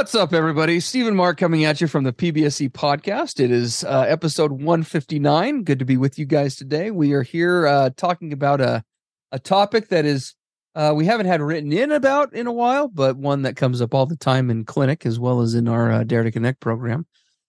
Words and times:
What's 0.00 0.14
up, 0.14 0.32
everybody? 0.32 0.80
Stephen 0.80 1.14
Mark 1.14 1.36
coming 1.36 1.66
at 1.66 1.82
you 1.82 1.86
from 1.86 2.04
the 2.04 2.12
PBSC 2.14 2.70
podcast. 2.70 3.38
It 3.38 3.50
is 3.50 3.84
uh, 3.84 4.06
episode 4.08 4.50
159. 4.50 5.62
Good 5.62 5.78
to 5.78 5.84
be 5.84 5.98
with 5.98 6.18
you 6.18 6.24
guys 6.24 6.56
today. 6.56 6.90
We 6.90 7.12
are 7.12 7.22
here 7.22 7.66
uh, 7.66 7.90
talking 7.98 8.32
about 8.32 8.62
a, 8.62 8.82
a 9.30 9.38
topic 9.38 9.90
that 9.90 10.06
is 10.06 10.34
uh, 10.74 10.94
we 10.96 11.04
haven't 11.04 11.26
had 11.26 11.42
written 11.42 11.70
in 11.70 11.92
about 11.92 12.32
in 12.32 12.46
a 12.46 12.52
while, 12.52 12.88
but 12.88 13.18
one 13.18 13.42
that 13.42 13.56
comes 13.56 13.82
up 13.82 13.92
all 13.92 14.06
the 14.06 14.16
time 14.16 14.48
in 14.48 14.64
clinic 14.64 15.04
as 15.04 15.18
well 15.18 15.42
as 15.42 15.54
in 15.54 15.68
our 15.68 15.92
uh, 15.92 16.02
Dare 16.02 16.22
to 16.22 16.32
Connect 16.32 16.60
program. 16.60 17.06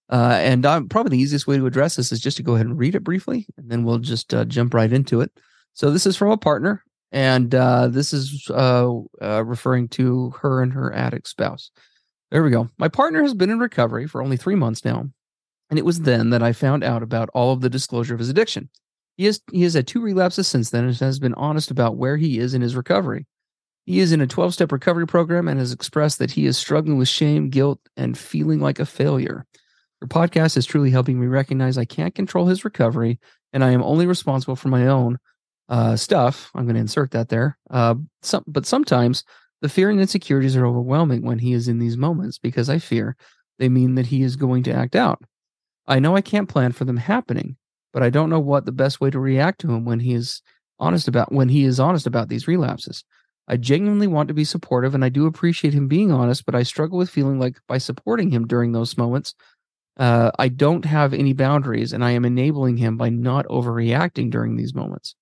Uh, 0.09 0.35
and 0.41 0.65
um, 0.65 0.89
probably 0.89 1.11
the 1.11 1.23
easiest 1.23 1.47
way 1.47 1.55
to 1.55 1.65
address 1.65 1.95
this 1.95 2.11
is 2.11 2.19
just 2.19 2.35
to 2.35 2.43
go 2.43 2.55
ahead 2.55 2.65
and 2.65 2.77
read 2.77 2.95
it 2.95 3.03
briefly, 3.05 3.47
and 3.55 3.71
then 3.71 3.85
we'll 3.85 3.97
just 3.97 4.33
uh, 4.33 4.43
jump 4.43 4.73
right 4.73 4.91
into 4.91 5.21
it. 5.21 5.31
So 5.73 5.89
this 5.89 6.05
is 6.05 6.17
from 6.17 6.31
a 6.31 6.37
partner, 6.37 6.83
and 7.13 7.49
this 7.49 8.11
is 8.11 8.49
referring 9.21 9.87
to 9.87 10.31
her 10.41 10.61
and 10.61 10.73
her 10.73 10.91
addict 10.93 11.29
spouse. 11.29 11.71
There 12.31 12.43
we 12.43 12.49
go. 12.49 12.69
My 12.77 12.87
partner 12.87 13.21
has 13.21 13.33
been 13.33 13.49
in 13.49 13.59
recovery 13.59 14.07
for 14.07 14.21
only 14.21 14.37
three 14.37 14.55
months 14.55 14.85
now, 14.85 15.09
and 15.69 15.77
it 15.77 15.85
was 15.85 16.01
then 16.01 16.29
that 16.29 16.41
I 16.41 16.53
found 16.53 16.83
out 16.83 17.03
about 17.03 17.29
all 17.33 17.51
of 17.51 17.61
the 17.61 17.69
disclosure 17.69 18.13
of 18.13 18.19
his 18.19 18.29
addiction. 18.29 18.69
He 19.17 19.25
has 19.25 19.41
he 19.51 19.63
has 19.63 19.73
had 19.73 19.87
two 19.87 20.01
relapses 20.01 20.47
since 20.47 20.69
then 20.69 20.85
and 20.85 20.95
has 20.97 21.19
been 21.19 21.33
honest 21.33 21.69
about 21.69 21.97
where 21.97 22.17
he 22.17 22.39
is 22.39 22.53
in 22.53 22.61
his 22.61 22.75
recovery. 22.75 23.27
He 23.85 23.99
is 23.99 24.11
in 24.11 24.21
a 24.21 24.27
12 24.27 24.53
step 24.53 24.71
recovery 24.71 25.05
program 25.05 25.47
and 25.47 25.59
has 25.59 25.73
expressed 25.73 26.19
that 26.19 26.31
he 26.31 26.45
is 26.45 26.57
struggling 26.57 26.97
with 26.97 27.09
shame, 27.09 27.49
guilt, 27.49 27.79
and 27.97 28.17
feeling 28.17 28.59
like 28.59 28.79
a 28.79 28.85
failure. 28.85 29.45
Your 30.01 30.07
podcast 30.07 30.55
is 30.55 30.65
truly 30.65 30.89
helping 30.89 31.19
me 31.19 31.27
recognize 31.27 31.77
I 31.77 31.85
can't 31.85 32.15
control 32.15 32.47
his 32.47 32.63
recovery 32.63 33.19
and 33.53 33.63
I 33.63 33.71
am 33.71 33.83
only 33.83 34.07
responsible 34.07 34.55
for 34.55 34.69
my 34.69 34.87
own 34.87 35.17
uh, 35.67 35.95
stuff. 35.95 36.51
I'm 36.55 36.65
going 36.65 36.75
to 36.75 36.81
insert 36.81 37.11
that 37.11 37.29
there. 37.29 37.57
Uh, 37.69 37.95
some, 38.21 38.43
but 38.47 38.65
sometimes 38.65 39.23
the 39.61 39.69
fear 39.69 39.89
and 39.89 39.99
insecurities 39.99 40.55
are 40.55 40.65
overwhelming 40.65 41.21
when 41.21 41.39
he 41.39 41.53
is 41.53 41.67
in 41.67 41.79
these 41.79 41.97
moments 41.97 42.37
because 42.37 42.69
I 42.69 42.79
fear 42.79 43.15
they 43.59 43.69
mean 43.69 43.95
that 43.95 44.07
he 44.07 44.23
is 44.23 44.35
going 44.35 44.63
to 44.63 44.73
act 44.73 44.95
out. 44.95 45.21
I 45.87 45.99
know 45.99 46.15
I 46.15 46.21
can't 46.21 46.49
plan 46.49 46.71
for 46.71 46.85
them 46.85 46.97
happening, 46.97 47.57
but 47.93 48.03
I 48.03 48.09
don't 48.09 48.29
know 48.29 48.39
what 48.39 48.65
the 48.65 48.71
best 48.71 49.01
way 49.01 49.09
to 49.09 49.19
react 49.19 49.61
to 49.61 49.71
him 49.71 49.85
when 49.85 49.99
he 49.99 50.13
is 50.13 50.41
honest 50.79 51.07
about 51.07 51.31
when 51.31 51.49
he 51.49 51.63
is 51.63 51.79
honest 51.79 52.07
about 52.07 52.29
these 52.29 52.47
relapses. 52.47 53.03
I 53.47 53.57
genuinely 53.57 54.07
want 54.07 54.27
to 54.29 54.33
be 54.33 54.43
supportive 54.43 54.95
and 54.95 55.03
I 55.03 55.09
do 55.09 55.25
appreciate 55.25 55.73
him 55.73 55.87
being 55.87 56.11
honest, 56.11 56.45
but 56.45 56.55
I 56.55 56.63
struggle 56.63 56.97
with 56.97 57.09
feeling 57.09 57.39
like 57.39 57.57
by 57.67 57.77
supporting 57.77 58.31
him 58.31 58.47
during 58.47 58.71
those 58.71 58.97
moments, 58.97 59.35
uh, 59.97 60.31
I 60.39 60.47
don't 60.47 60.85
have 60.85 61.13
any 61.13 61.33
boundaries 61.33 61.93
and 61.93 62.03
I 62.03 62.11
am 62.11 62.25
enabling 62.25 62.77
him 62.77 62.97
by 62.97 63.09
not 63.09 63.45
overreacting 63.47 64.31
during 64.31 64.55
these 64.55 64.73
moments. 64.73 65.15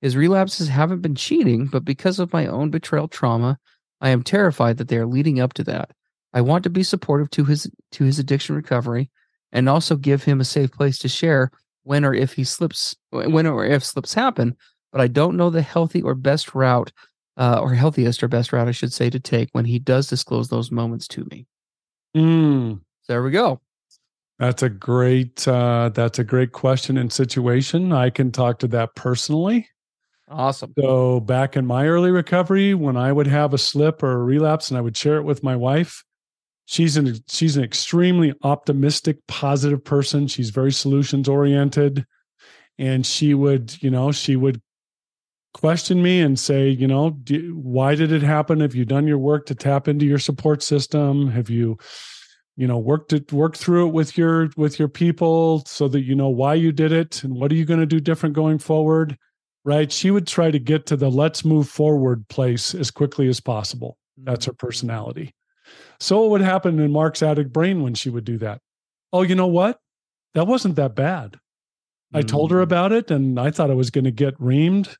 His 0.00 0.16
relapses 0.16 0.68
haven't 0.68 1.02
been 1.02 1.14
cheating, 1.14 1.66
but 1.66 1.84
because 1.84 2.18
of 2.18 2.32
my 2.32 2.46
own 2.46 2.70
betrayal 2.70 3.08
trauma, 3.08 3.58
I 4.04 4.10
am 4.10 4.22
terrified 4.22 4.76
that 4.76 4.88
they 4.88 4.98
are 4.98 5.06
leading 5.06 5.40
up 5.40 5.54
to 5.54 5.64
that. 5.64 5.92
I 6.34 6.42
want 6.42 6.62
to 6.64 6.70
be 6.70 6.82
supportive 6.82 7.30
to 7.30 7.44
his 7.46 7.70
to 7.92 8.04
his 8.04 8.18
addiction 8.18 8.54
recovery 8.54 9.10
and 9.50 9.66
also 9.66 9.96
give 9.96 10.24
him 10.24 10.42
a 10.42 10.44
safe 10.44 10.70
place 10.72 10.98
to 10.98 11.08
share 11.08 11.50
when 11.84 12.04
or 12.04 12.12
if 12.12 12.34
he 12.34 12.44
slips 12.44 12.94
when 13.10 13.46
or 13.46 13.64
if 13.64 13.82
slips 13.82 14.12
happen, 14.12 14.56
but 14.92 15.00
I 15.00 15.06
don't 15.06 15.38
know 15.38 15.48
the 15.48 15.62
healthy 15.62 16.02
or 16.02 16.14
best 16.14 16.54
route 16.54 16.92
uh, 17.38 17.60
or 17.62 17.72
healthiest 17.72 18.22
or 18.22 18.28
best 18.28 18.52
route 18.52 18.68
I 18.68 18.72
should 18.72 18.92
say 18.92 19.08
to 19.08 19.18
take 19.18 19.48
when 19.52 19.64
he 19.64 19.78
does 19.78 20.06
disclose 20.06 20.48
those 20.48 20.70
moments 20.70 21.08
to 21.08 21.24
me. 21.30 21.46
Mm, 22.14 22.82
there 23.08 23.22
we 23.22 23.30
go. 23.30 23.62
that's 24.38 24.62
a 24.62 24.68
great 24.68 25.48
uh, 25.48 25.88
that's 25.94 26.18
a 26.18 26.24
great 26.24 26.52
question 26.52 26.98
and 26.98 27.10
situation. 27.10 27.90
I 27.90 28.10
can 28.10 28.30
talk 28.30 28.58
to 28.58 28.68
that 28.68 28.94
personally. 28.96 29.66
Awesome. 30.34 30.72
So 30.80 31.20
back 31.20 31.56
in 31.56 31.64
my 31.64 31.86
early 31.86 32.10
recovery, 32.10 32.74
when 32.74 32.96
I 32.96 33.12
would 33.12 33.28
have 33.28 33.54
a 33.54 33.58
slip 33.58 34.02
or 34.02 34.12
a 34.12 34.24
relapse 34.24 34.68
and 34.68 34.76
I 34.76 34.80
would 34.80 34.96
share 34.96 35.16
it 35.16 35.22
with 35.22 35.44
my 35.44 35.54
wife, 35.54 36.02
she's 36.66 36.96
an 36.96 37.14
she's 37.28 37.56
an 37.56 37.62
extremely 37.62 38.34
optimistic, 38.42 39.18
positive 39.28 39.84
person. 39.84 40.26
She's 40.26 40.50
very 40.50 40.72
solutions 40.72 41.28
oriented. 41.28 42.04
And 42.78 43.06
she 43.06 43.34
would, 43.34 43.80
you 43.80 43.90
know, 43.90 44.10
she 44.10 44.34
would 44.34 44.60
question 45.52 46.02
me 46.02 46.20
and 46.20 46.38
say, 46.38 46.68
you 46.68 46.88
know, 46.88 47.10
do, 47.10 47.56
why 47.56 47.94
did 47.94 48.10
it 48.10 48.22
happen? 48.22 48.58
Have 48.58 48.74
you 48.74 48.84
done 48.84 49.06
your 49.06 49.18
work 49.18 49.46
to 49.46 49.54
tap 49.54 49.86
into 49.86 50.04
your 50.04 50.18
support 50.18 50.64
system? 50.64 51.28
Have 51.30 51.48
you, 51.48 51.78
you 52.56 52.66
know, 52.66 52.78
worked 52.78 53.12
it 53.12 53.32
worked 53.32 53.58
through 53.58 53.88
it 53.88 53.92
with 53.92 54.18
your 54.18 54.50
with 54.56 54.78
your 54.80 54.88
people 54.88 55.62
so 55.66 55.86
that 55.88 56.02
you 56.02 56.16
know 56.16 56.28
why 56.28 56.54
you 56.54 56.72
did 56.72 56.92
it 56.92 57.22
and 57.22 57.34
what 57.34 57.52
are 57.52 57.56
you 57.56 57.64
going 57.64 57.80
to 57.80 57.86
do 57.86 58.00
different 58.00 58.34
going 58.34 58.58
forward? 58.58 59.16
Right? 59.64 59.90
She 59.90 60.10
would 60.10 60.26
try 60.26 60.50
to 60.50 60.58
get 60.58 60.86
to 60.86 60.96
the 60.96 61.10
let's 61.10 61.44
move 61.44 61.68
forward 61.68 62.26
place 62.28 62.74
as 62.74 62.90
quickly 62.90 63.28
as 63.28 63.40
possible. 63.40 63.96
That's 64.16 64.46
her 64.46 64.52
personality. 64.52 65.34
So 66.00 66.20
what 66.20 66.30
would 66.30 66.40
happen 66.42 66.78
in 66.78 66.92
Mark's 66.92 67.22
addict 67.22 67.52
brain 67.52 67.82
when 67.82 67.94
she 67.94 68.10
would 68.10 68.24
do 68.24 68.38
that? 68.38 68.60
Oh, 69.12 69.22
you 69.22 69.34
know 69.34 69.46
what? 69.46 69.78
That 70.34 70.46
wasn't 70.46 70.76
that 70.76 70.94
bad. 70.94 71.38
I 72.12 72.22
told 72.22 72.50
her 72.50 72.58
Mm. 72.58 72.62
about 72.62 72.92
it 72.92 73.10
and 73.10 73.40
I 73.40 73.50
thought 73.50 73.70
I 73.70 73.74
was 73.74 73.90
going 73.90 74.04
to 74.04 74.10
get 74.10 74.38
reamed, 74.38 74.96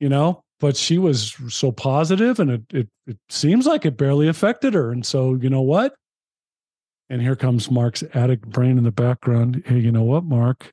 you 0.00 0.08
know, 0.08 0.42
but 0.60 0.76
she 0.76 0.98
was 0.98 1.36
so 1.48 1.70
positive 1.72 2.40
and 2.40 2.50
it, 2.50 2.62
it 2.72 2.88
it 3.06 3.18
seems 3.28 3.66
like 3.66 3.84
it 3.84 3.96
barely 3.96 4.28
affected 4.28 4.74
her. 4.74 4.90
And 4.92 5.04
so, 5.04 5.34
you 5.34 5.50
know 5.50 5.62
what? 5.62 5.94
And 7.10 7.20
here 7.20 7.36
comes 7.36 7.70
Mark's 7.70 8.02
addict 8.14 8.48
brain 8.48 8.78
in 8.78 8.84
the 8.84 8.92
background. 8.92 9.62
Hey, 9.66 9.78
you 9.78 9.92
know 9.92 10.04
what, 10.04 10.24
Mark? 10.24 10.72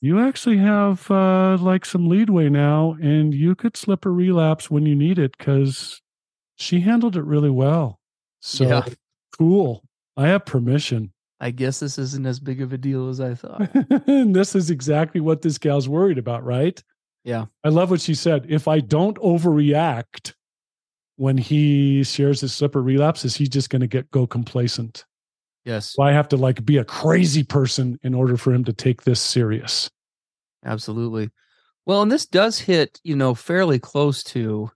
You 0.00 0.20
actually 0.20 0.58
have 0.58 1.10
uh, 1.10 1.56
like 1.58 1.84
some 1.84 2.08
leadway 2.08 2.48
now, 2.48 2.96
and 3.02 3.34
you 3.34 3.54
could 3.54 3.76
slip 3.76 4.06
a 4.06 4.10
relapse 4.10 4.70
when 4.70 4.86
you 4.86 4.94
need 4.94 5.18
it 5.18 5.36
because 5.36 6.00
she 6.56 6.80
handled 6.80 7.16
it 7.16 7.24
really 7.24 7.50
well. 7.50 7.98
So 8.40 8.64
Yeah. 8.68 8.84
cool. 9.36 9.82
I 10.16 10.28
have 10.28 10.46
permission. 10.46 11.12
I 11.40 11.50
guess 11.52 11.80
this 11.80 11.98
isn't 11.98 12.26
as 12.26 12.40
big 12.40 12.60
of 12.60 12.72
a 12.72 12.78
deal 12.78 13.08
as 13.08 13.20
I 13.20 13.34
thought. 13.34 13.70
and 14.08 14.34
this 14.36 14.54
is 14.54 14.70
exactly 14.70 15.20
what 15.20 15.42
this 15.42 15.58
gal's 15.58 15.88
worried 15.88 16.18
about, 16.18 16.44
right? 16.44 16.82
Yeah. 17.24 17.46
I 17.62 17.68
love 17.68 17.90
what 17.90 18.00
she 18.00 18.14
said. 18.14 18.46
If 18.48 18.66
I 18.68 18.80
don't 18.80 19.16
overreact, 19.18 20.34
when 21.16 21.36
he 21.36 22.04
shares 22.04 22.40
his 22.40 22.54
slip 22.54 22.76
or 22.76 22.82
relapse 22.82 23.24
is 23.24 23.36
he 23.36 23.48
just 23.48 23.70
going 23.70 23.80
to 23.80 23.88
get 23.88 24.08
go 24.12 24.26
complacent 24.26 25.04
Yes. 25.68 25.92
so 25.92 26.02
i 26.02 26.12
have 26.12 26.28
to 26.28 26.36
like 26.36 26.64
be 26.64 26.78
a 26.78 26.84
crazy 26.84 27.44
person 27.44 27.98
in 28.02 28.14
order 28.14 28.36
for 28.36 28.52
him 28.52 28.64
to 28.64 28.72
take 28.72 29.02
this 29.02 29.20
serious 29.20 29.90
Absolutely. 30.64 31.30
Well, 31.86 32.02
and 32.02 32.10
this 32.10 32.26
does 32.26 32.58
hit, 32.58 33.00
you 33.04 33.14
know, 33.16 33.34
fairly 33.34 33.78
close 33.78 34.22
to, 34.24 34.70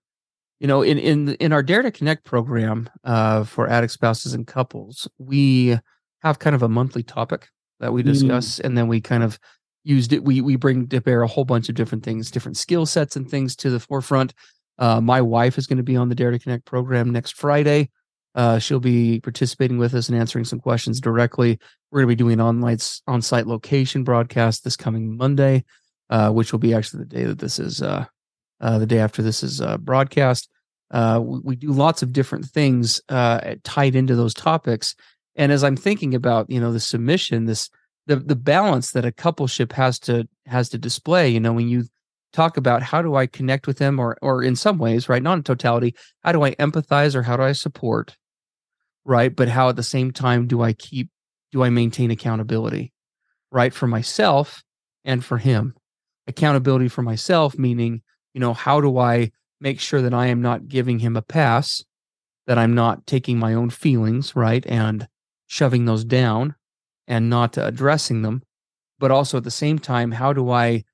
you 0.60 0.66
know, 0.66 0.82
in 0.82 0.96
in 0.96 1.34
in 1.34 1.52
our 1.52 1.62
Dare 1.62 1.82
to 1.82 1.90
Connect 1.90 2.24
program 2.24 2.88
uh, 3.04 3.42
for 3.44 3.68
addict 3.68 3.92
spouses 3.92 4.32
and 4.32 4.46
couples, 4.46 5.08
we 5.18 5.76
have 6.22 6.38
kind 6.38 6.54
of 6.54 6.62
a 6.62 6.68
monthly 6.68 7.02
topic 7.02 7.48
that 7.80 7.92
we 7.92 8.02
Mm. 8.02 8.06
discuss, 8.06 8.60
and 8.60 8.78
then 8.78 8.86
we 8.88 9.00
kind 9.00 9.24
of 9.24 9.38
used 9.84 10.12
it. 10.12 10.22
We 10.24 10.40
we 10.40 10.56
bring 10.56 10.86
to 10.88 11.00
bear 11.00 11.22
a 11.22 11.26
whole 11.28 11.44
bunch 11.44 11.68
of 11.68 11.74
different 11.74 12.04
things, 12.04 12.30
different 12.30 12.56
skill 12.56 12.86
sets 12.86 13.16
and 13.16 13.28
things 13.28 13.56
to 13.56 13.70
the 13.70 13.80
forefront. 13.80 14.32
Uh, 14.78 15.00
my 15.00 15.20
wife 15.20 15.58
is 15.58 15.66
going 15.66 15.78
to 15.78 15.82
be 15.82 15.96
on 15.96 16.08
the 16.08 16.14
Dare 16.14 16.30
to 16.30 16.38
Connect 16.38 16.64
program 16.64 17.10
next 17.10 17.34
Friday. 17.36 17.90
Uh, 18.34 18.58
she'll 18.58 18.80
be 18.80 19.20
participating 19.20 19.78
with 19.78 19.94
us 19.94 20.08
and 20.08 20.18
answering 20.18 20.44
some 20.44 20.60
questions 20.60 21.00
directly. 21.00 21.58
We're 21.90 22.00
going 22.00 22.08
to 22.08 22.16
be 22.16 22.24
doing 22.24 22.34
an 22.34 22.40
online 22.40 22.78
on-site 23.06 23.46
location 23.46 24.04
broadcast 24.04 24.64
this 24.64 24.76
coming 24.76 25.16
Monday, 25.16 25.64
uh, 26.08 26.30
which 26.30 26.52
will 26.52 26.58
be 26.58 26.74
actually 26.74 27.00
the 27.00 27.14
day 27.16 27.24
that 27.24 27.38
this 27.38 27.58
is 27.58 27.82
uh, 27.82 28.06
uh, 28.60 28.78
the 28.78 28.86
day 28.86 28.98
after 28.98 29.22
this 29.22 29.42
is 29.42 29.60
uh, 29.60 29.76
broadcast. 29.76 30.48
Uh, 30.90 31.20
we, 31.22 31.40
we 31.44 31.56
do 31.56 31.72
lots 31.72 32.02
of 32.02 32.12
different 32.12 32.44
things 32.46 33.00
tied 33.64 33.94
into 33.94 34.16
those 34.16 34.34
topics. 34.34 34.94
And 35.36 35.50
as 35.50 35.64
I'm 35.64 35.76
thinking 35.76 36.14
about, 36.14 36.50
you 36.50 36.60
know, 36.60 36.72
the 36.72 36.80
submission, 36.80 37.46
this 37.46 37.70
the 38.06 38.16
the 38.16 38.36
balance 38.36 38.92
that 38.92 39.04
a 39.04 39.12
coupleship 39.12 39.72
has 39.72 39.98
to 40.00 40.28
has 40.46 40.68
to 40.70 40.78
display. 40.78 41.28
You 41.28 41.40
know, 41.40 41.52
when 41.52 41.68
you 41.68 41.84
talk 42.32 42.56
about 42.56 42.82
how 42.82 43.02
do 43.02 43.14
I 43.14 43.26
connect 43.26 43.66
with 43.66 43.78
them, 43.78 43.98
or 43.98 44.16
or 44.22 44.42
in 44.42 44.56
some 44.56 44.78
ways, 44.78 45.08
right, 45.08 45.22
not 45.22 45.38
in 45.38 45.42
totality, 45.42 45.94
how 46.22 46.32
do 46.32 46.42
I 46.42 46.54
empathize 46.56 47.14
or 47.14 47.22
how 47.22 47.36
do 47.36 47.42
I 47.42 47.52
support, 47.52 48.16
right? 49.04 49.34
But 49.34 49.48
how 49.48 49.68
at 49.68 49.76
the 49.76 49.82
same 49.82 50.12
time 50.12 50.46
do 50.46 50.62
I 50.62 50.72
keep 50.72 51.08
do 51.50 51.62
I 51.62 51.70
maintain 51.70 52.10
accountability, 52.10 52.92
right, 53.50 53.74
for 53.74 53.86
myself 53.86 54.62
and 55.04 55.24
for 55.24 55.38
him? 55.38 55.74
Accountability 56.26 56.88
for 56.88 57.02
myself, 57.02 57.58
meaning, 57.58 58.02
you 58.32 58.40
know, 58.40 58.54
how 58.54 58.80
do 58.80 58.98
I 58.98 59.32
make 59.60 59.78
sure 59.78 60.00
that 60.00 60.14
I 60.14 60.28
am 60.28 60.40
not 60.40 60.68
giving 60.68 61.00
him 61.00 61.16
a 61.16 61.22
pass, 61.22 61.84
that 62.46 62.58
I'm 62.58 62.74
not 62.74 63.06
taking 63.06 63.38
my 63.38 63.54
own 63.54 63.70
feelings, 63.70 64.34
right, 64.34 64.64
and 64.66 65.08
shoving 65.46 65.84
those 65.84 66.04
down 66.04 66.54
and 67.06 67.28
not 67.28 67.58
addressing 67.58 68.22
them, 68.22 68.42
but 68.98 69.10
also 69.10 69.36
at 69.36 69.44
the 69.44 69.50
same 69.50 69.78
time, 69.78 70.12
how 70.12 70.32
do 70.32 70.50
I 70.50 70.84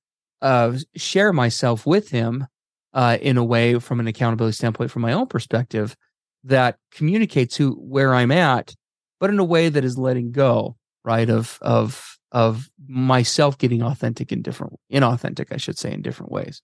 uh, 0.43 0.76
share 0.96 1.32
myself 1.32 1.87
with 1.87 2.11
him 2.11 2.46
uh, 2.93 3.19
in 3.20 3.37
a 3.37 3.44
way, 3.44 3.78
from 3.78 4.00
an 4.00 4.06
accountability 4.06 4.54
standpoint, 4.54 4.90
from 4.90 5.02
my 5.02 5.12
own 5.12 5.26
perspective, 5.26 5.96
that 6.44 6.76
communicates 6.93 7.56
who 7.56 7.73
where 7.75 8.14
I'm 8.14 8.31
at, 8.31 8.75
but 9.20 9.31
in 9.31 9.38
a 9.38 9.44
way 9.44 9.69
that 9.69 9.85
is 9.85 9.99
letting 9.99 10.32
go, 10.32 10.76
right, 11.05 11.29
of 11.29 11.58
of 11.62 12.19
of 12.32 12.69
myself 12.87 13.56
getting 13.58 13.82
authentic 13.82 14.32
in 14.32 14.43
different, 14.43 14.75
inauthentic, 14.93 15.46
I 15.50 15.56
should 15.56 15.79
say, 15.79 15.93
in 15.93 16.02
different 16.02 16.31
ways. 16.32 16.61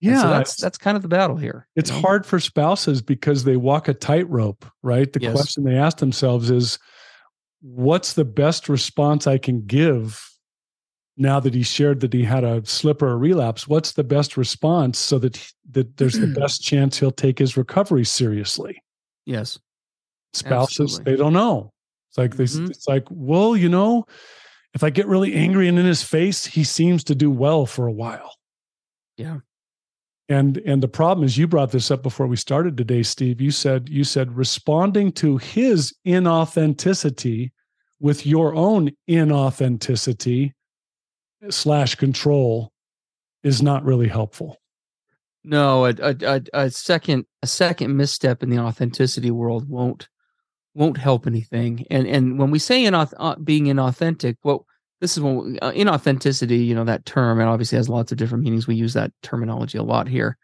Yeah 0.00 0.22
so 0.22 0.28
that's 0.28 0.54
that's 0.56 0.78
kind 0.78 0.96
of 0.96 1.02
the 1.02 1.08
battle 1.08 1.36
here. 1.36 1.66
you 1.74 1.80
it's 1.80 1.90
know? 1.90 1.98
hard 2.00 2.24
for 2.24 2.38
spouses 2.38 3.02
because 3.02 3.42
they 3.42 3.56
walk 3.56 3.88
a 3.88 3.94
tightrope 3.94 4.64
right 4.84 5.12
the 5.12 5.18
Yes. 5.20 5.32
question 5.32 5.64
they 5.64 5.74
ask 5.76 5.98
themselves 5.98 6.50
is 6.52 6.78
what's 7.62 8.12
the 8.12 8.24
best 8.24 8.68
response 8.68 9.26
i 9.26 9.36
can 9.36 9.60
give 9.66 10.24
now 11.16 11.40
that 11.40 11.52
he 11.52 11.64
shared 11.64 11.98
that 11.98 12.12
he 12.12 12.22
had 12.22 12.44
a 12.44 12.64
slip 12.64 13.02
or 13.02 13.10
a 13.10 13.16
relapse 13.16 13.66
what's 13.66 13.94
the 13.94 14.04
best 14.04 14.36
response 14.36 15.00
so 15.00 15.18
that 15.18 15.52
that 15.68 15.96
there's 15.96 16.20
the 16.20 16.28
best 16.40 16.62
chance 16.62 16.96
he'll 17.00 17.10
take 17.10 17.36
his 17.40 17.56
recovery 17.56 18.04
seriously 18.04 18.80
Yes. 19.28 19.58
spouses 20.32 20.80
Absolutely. 20.80 21.12
they 21.12 21.16
don't 21.16 21.32
know 21.32 21.72
it's 22.10 22.18
like 22.18 22.36
they 22.36 22.44
Mhm. 22.44 22.70
it's 22.70 22.86
like 22.88 23.04
well 23.10 23.56
you 23.56 23.68
know 23.68 24.04
if 24.74 24.82
i 24.84 24.90
get 24.90 25.06
really 25.06 25.34
angry 25.34 25.68
and 25.68 25.78
in 25.78 25.86
his 25.86 26.02
face 26.02 26.44
he 26.46 26.64
seems 26.64 27.02
to 27.04 27.14
do 27.14 27.30
well 27.30 27.64
for 27.66 27.86
a 27.86 27.92
while 27.92 28.34
Yeah. 29.16 29.38
and 30.28 30.58
and 30.58 30.82
the 30.82 30.88
problem 30.88 31.24
is 31.24 31.38
you 31.38 31.46
brought 31.48 31.70
this 31.72 31.90
up 31.90 32.02
before 32.02 32.26
we 32.26 32.36
started 32.36 32.76
today 32.76 33.02
steve 33.02 33.40
you 33.40 33.50
said 33.50 33.88
you 33.88 34.04
said 34.04 34.36
responding 34.36 35.12
to 35.12 35.38
his 35.38 35.94
inauthenticity 36.06 37.50
with 38.00 38.26
your 38.26 38.54
own 38.54 38.90
inauthenticity 39.08 40.52
slash 41.50 41.94
control 41.94 42.70
is 43.42 43.62
not 43.62 43.84
really 43.84 44.08
helpful 44.08 44.56
No, 45.44 45.86
a, 45.86 45.94
a 45.98 46.42
a 46.52 46.70
second 46.70 47.24
a 47.42 47.46
second 47.46 47.96
misstep 47.96 48.42
in 48.42 48.50
the 48.50 48.58
authenticity 48.58 49.30
world 49.30 49.68
won't 49.68 50.08
won't 50.74 50.96
help 50.98 51.26
anything. 51.26 51.84
And 51.90 52.06
and 52.06 52.38
when 52.38 52.50
we 52.50 52.58
say 52.58 52.84
inauth- 52.84 53.14
uh, 53.18 53.36
being 53.36 53.66
inauthentic, 53.66 54.36
well, 54.44 54.66
this 55.00 55.16
is 55.16 55.22
when 55.22 55.58
uh, 55.62 55.70
inauthenticity. 55.72 56.66
You 56.66 56.74
know 56.74 56.84
that 56.84 57.06
term, 57.06 57.40
and 57.40 57.48
obviously 57.48 57.76
has 57.76 57.88
lots 57.88 58.12
of 58.12 58.18
different 58.18 58.44
meanings. 58.44 58.66
We 58.66 58.74
use 58.74 58.94
that 58.94 59.12
terminology 59.22 59.78
a 59.78 59.82
lot 59.82 60.08
here. 60.08 60.36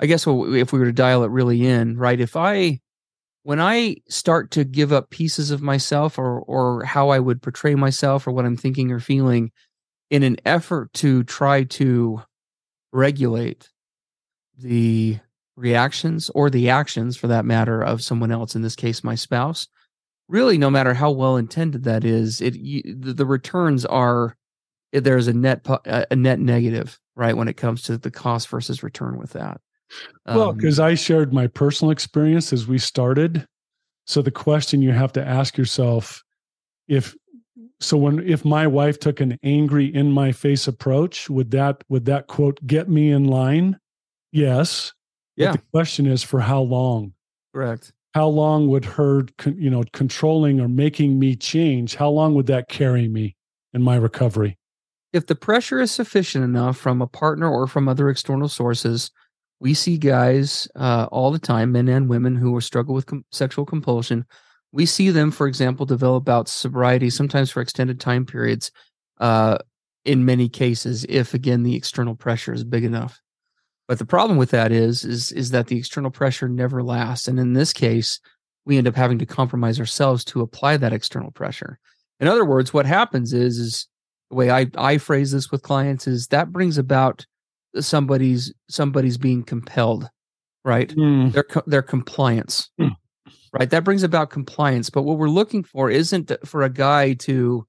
I 0.00 0.06
guess 0.06 0.26
if 0.26 0.72
we 0.72 0.78
were 0.78 0.86
to 0.86 0.92
dial 0.92 1.24
it 1.24 1.30
really 1.30 1.66
in, 1.66 1.96
right? 1.96 2.20
If 2.20 2.36
I 2.36 2.80
when 3.44 3.60
I 3.60 3.96
start 4.08 4.50
to 4.52 4.64
give 4.64 4.92
up 4.92 5.10
pieces 5.10 5.50
of 5.50 5.62
myself 5.62 6.18
or 6.18 6.40
or 6.40 6.84
how 6.84 7.10
I 7.10 7.18
would 7.18 7.42
portray 7.42 7.74
myself 7.74 8.26
or 8.26 8.32
what 8.32 8.44
I'm 8.44 8.56
thinking 8.56 8.90
or 8.92 9.00
feeling 9.00 9.52
in 10.10 10.22
an 10.22 10.36
effort 10.44 10.92
to 10.94 11.24
try 11.24 11.64
to 11.64 12.22
regulate 12.92 13.70
the 14.58 15.18
reactions 15.56 16.30
or 16.30 16.50
the 16.50 16.68
actions 16.68 17.16
for 17.16 17.28
that 17.28 17.44
matter 17.44 17.82
of 17.82 18.02
someone 18.02 18.32
else 18.32 18.54
in 18.54 18.62
this 18.62 18.76
case 18.76 19.04
my 19.04 19.14
spouse. 19.14 19.68
Really 20.28 20.58
no 20.58 20.70
matter 20.70 20.94
how 20.94 21.10
well 21.10 21.36
intended 21.36 21.84
that 21.84 22.04
is 22.04 22.40
it 22.40 22.54
you, 22.54 22.82
the, 22.98 23.26
returns 23.26 23.84
are 23.84 24.36
there's 24.92 25.28
a 25.28 25.32
net 25.32 25.66
a 25.84 26.16
net 26.16 26.40
negative 26.40 26.98
right 27.14 27.36
when 27.36 27.48
it 27.48 27.56
comes 27.56 27.82
to 27.82 27.98
the 27.98 28.10
cost 28.10 28.48
versus 28.48 28.82
return 28.82 29.18
with 29.18 29.32
that. 29.32 29.60
Well 30.26 30.50
Um, 30.50 30.56
because 30.56 30.80
i 30.80 30.94
shared 30.94 31.32
my 31.32 31.46
personal 31.46 31.90
experience 31.90 32.52
as 32.52 32.66
we 32.66 32.78
started. 32.78 33.46
So 34.06 34.22
the 34.22 34.30
question 34.30 34.82
you 34.82 34.92
have 34.92 35.12
to 35.12 35.26
ask 35.26 35.56
yourself 35.56 36.22
if 36.88 37.14
so 37.80 37.96
when 37.96 38.20
if 38.26 38.44
my 38.44 38.66
wife 38.66 38.98
took 38.98 39.20
an 39.20 39.38
angry 39.42 39.86
in 39.86 40.10
my 40.10 40.32
face 40.32 40.66
approach 40.66 41.28
would 41.28 41.50
that 41.50 41.84
would 41.88 42.06
that 42.06 42.26
quote 42.28 42.58
get 42.66 42.88
me 42.88 43.10
in 43.10 43.24
line 43.24 43.78
yes 44.34 44.92
yeah 45.36 45.52
the 45.52 45.62
question 45.72 46.06
is 46.06 46.22
for 46.22 46.40
how 46.40 46.60
long? 46.60 47.12
correct 47.54 47.92
How 48.14 48.28
long 48.28 48.68
would 48.68 48.84
her, 48.84 49.26
you 49.46 49.70
know, 49.70 49.82
controlling 49.92 50.60
or 50.60 50.68
making 50.68 51.18
me 51.18 51.34
change? 51.34 51.96
How 51.96 52.10
long 52.10 52.34
would 52.34 52.46
that 52.46 52.68
carry 52.68 53.08
me 53.08 53.34
in 53.72 53.82
my 53.82 53.96
recovery? 53.96 54.58
if 55.14 55.26
the 55.26 55.34
pressure 55.36 55.80
is 55.80 55.92
sufficient 55.92 56.44
enough 56.44 56.76
from 56.76 57.00
a 57.00 57.06
partner 57.06 57.48
or 57.48 57.68
from 57.68 57.88
other 57.88 58.10
external 58.10 58.48
sources, 58.48 59.12
we 59.60 59.72
see 59.72 59.96
guys 59.96 60.66
uh, 60.74 61.06
all 61.12 61.30
the 61.30 61.38
time, 61.38 61.70
men 61.70 61.88
and 61.88 62.08
women 62.08 62.34
who 62.34 62.54
are 62.56 62.60
struggle 62.60 62.96
with 62.96 63.06
com- 63.06 63.24
sexual 63.30 63.64
compulsion. 63.64 64.24
We 64.72 64.86
see 64.86 65.10
them, 65.10 65.30
for 65.30 65.46
example, 65.46 65.86
develop 65.86 66.28
of 66.28 66.48
sobriety, 66.48 67.10
sometimes 67.10 67.52
for 67.52 67.60
extended 67.62 68.00
time 68.00 68.26
periods. 68.26 68.72
Uh, 69.20 69.58
in 70.04 70.24
many 70.24 70.48
cases, 70.48 71.06
if 71.08 71.32
again 71.32 71.62
the 71.62 71.76
external 71.76 72.16
pressure 72.16 72.52
is 72.52 72.64
big 72.64 72.82
enough. 72.82 73.22
But 73.86 73.98
the 73.98 74.06
problem 74.06 74.38
with 74.38 74.50
that 74.50 74.72
is, 74.72 75.04
is, 75.04 75.30
is 75.32 75.50
that 75.50 75.66
the 75.66 75.76
external 75.76 76.10
pressure 76.10 76.48
never 76.48 76.82
lasts, 76.82 77.28
and 77.28 77.38
in 77.38 77.52
this 77.52 77.72
case, 77.72 78.18
we 78.64 78.78
end 78.78 78.88
up 78.88 78.96
having 78.96 79.18
to 79.18 79.26
compromise 79.26 79.78
ourselves 79.78 80.24
to 80.24 80.40
apply 80.40 80.78
that 80.78 80.92
external 80.92 81.30
pressure. 81.30 81.78
In 82.18 82.28
other 82.28 82.44
words, 82.46 82.72
what 82.72 82.86
happens 82.86 83.32
is, 83.34 83.58
is 83.58 83.88
the 84.30 84.36
way 84.36 84.50
I, 84.50 84.66
I 84.76 84.96
phrase 84.98 85.32
this 85.32 85.50
with 85.50 85.62
clients 85.62 86.06
is 86.06 86.28
that 86.28 86.50
brings 86.50 86.78
about 86.78 87.26
somebody's 87.78 88.54
somebody's 88.70 89.18
being 89.18 89.42
compelled, 89.42 90.08
right? 90.64 90.94
Their 91.30 91.44
their 91.66 91.82
compliance, 91.82 92.70
Hmm. 92.78 92.88
right? 93.52 93.68
That 93.68 93.84
brings 93.84 94.02
about 94.02 94.30
compliance. 94.30 94.88
But 94.88 95.02
what 95.02 95.18
we're 95.18 95.28
looking 95.28 95.62
for 95.62 95.90
isn't 95.90 96.32
for 96.46 96.62
a 96.62 96.70
guy 96.70 97.14
to, 97.14 97.66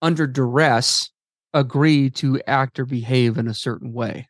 under 0.00 0.26
duress, 0.26 1.10
agree 1.52 2.08
to 2.10 2.40
act 2.46 2.78
or 2.78 2.86
behave 2.86 3.36
in 3.36 3.48
a 3.48 3.54
certain 3.54 3.92
way. 3.92 4.28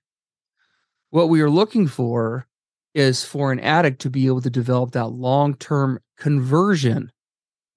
What 1.10 1.28
we 1.28 1.40
are 1.40 1.50
looking 1.50 1.86
for 1.86 2.46
is 2.94 3.24
for 3.24 3.52
an 3.52 3.60
addict 3.60 4.00
to 4.02 4.10
be 4.10 4.26
able 4.26 4.40
to 4.42 4.50
develop 4.50 4.92
that 4.92 5.08
long 5.08 5.54
term 5.54 5.98
conversion 6.16 7.10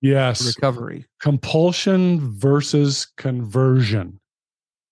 Yes. 0.02 0.46
recovery. 0.56 1.06
Compulsion 1.20 2.20
versus 2.38 3.08
conversion. 3.18 4.20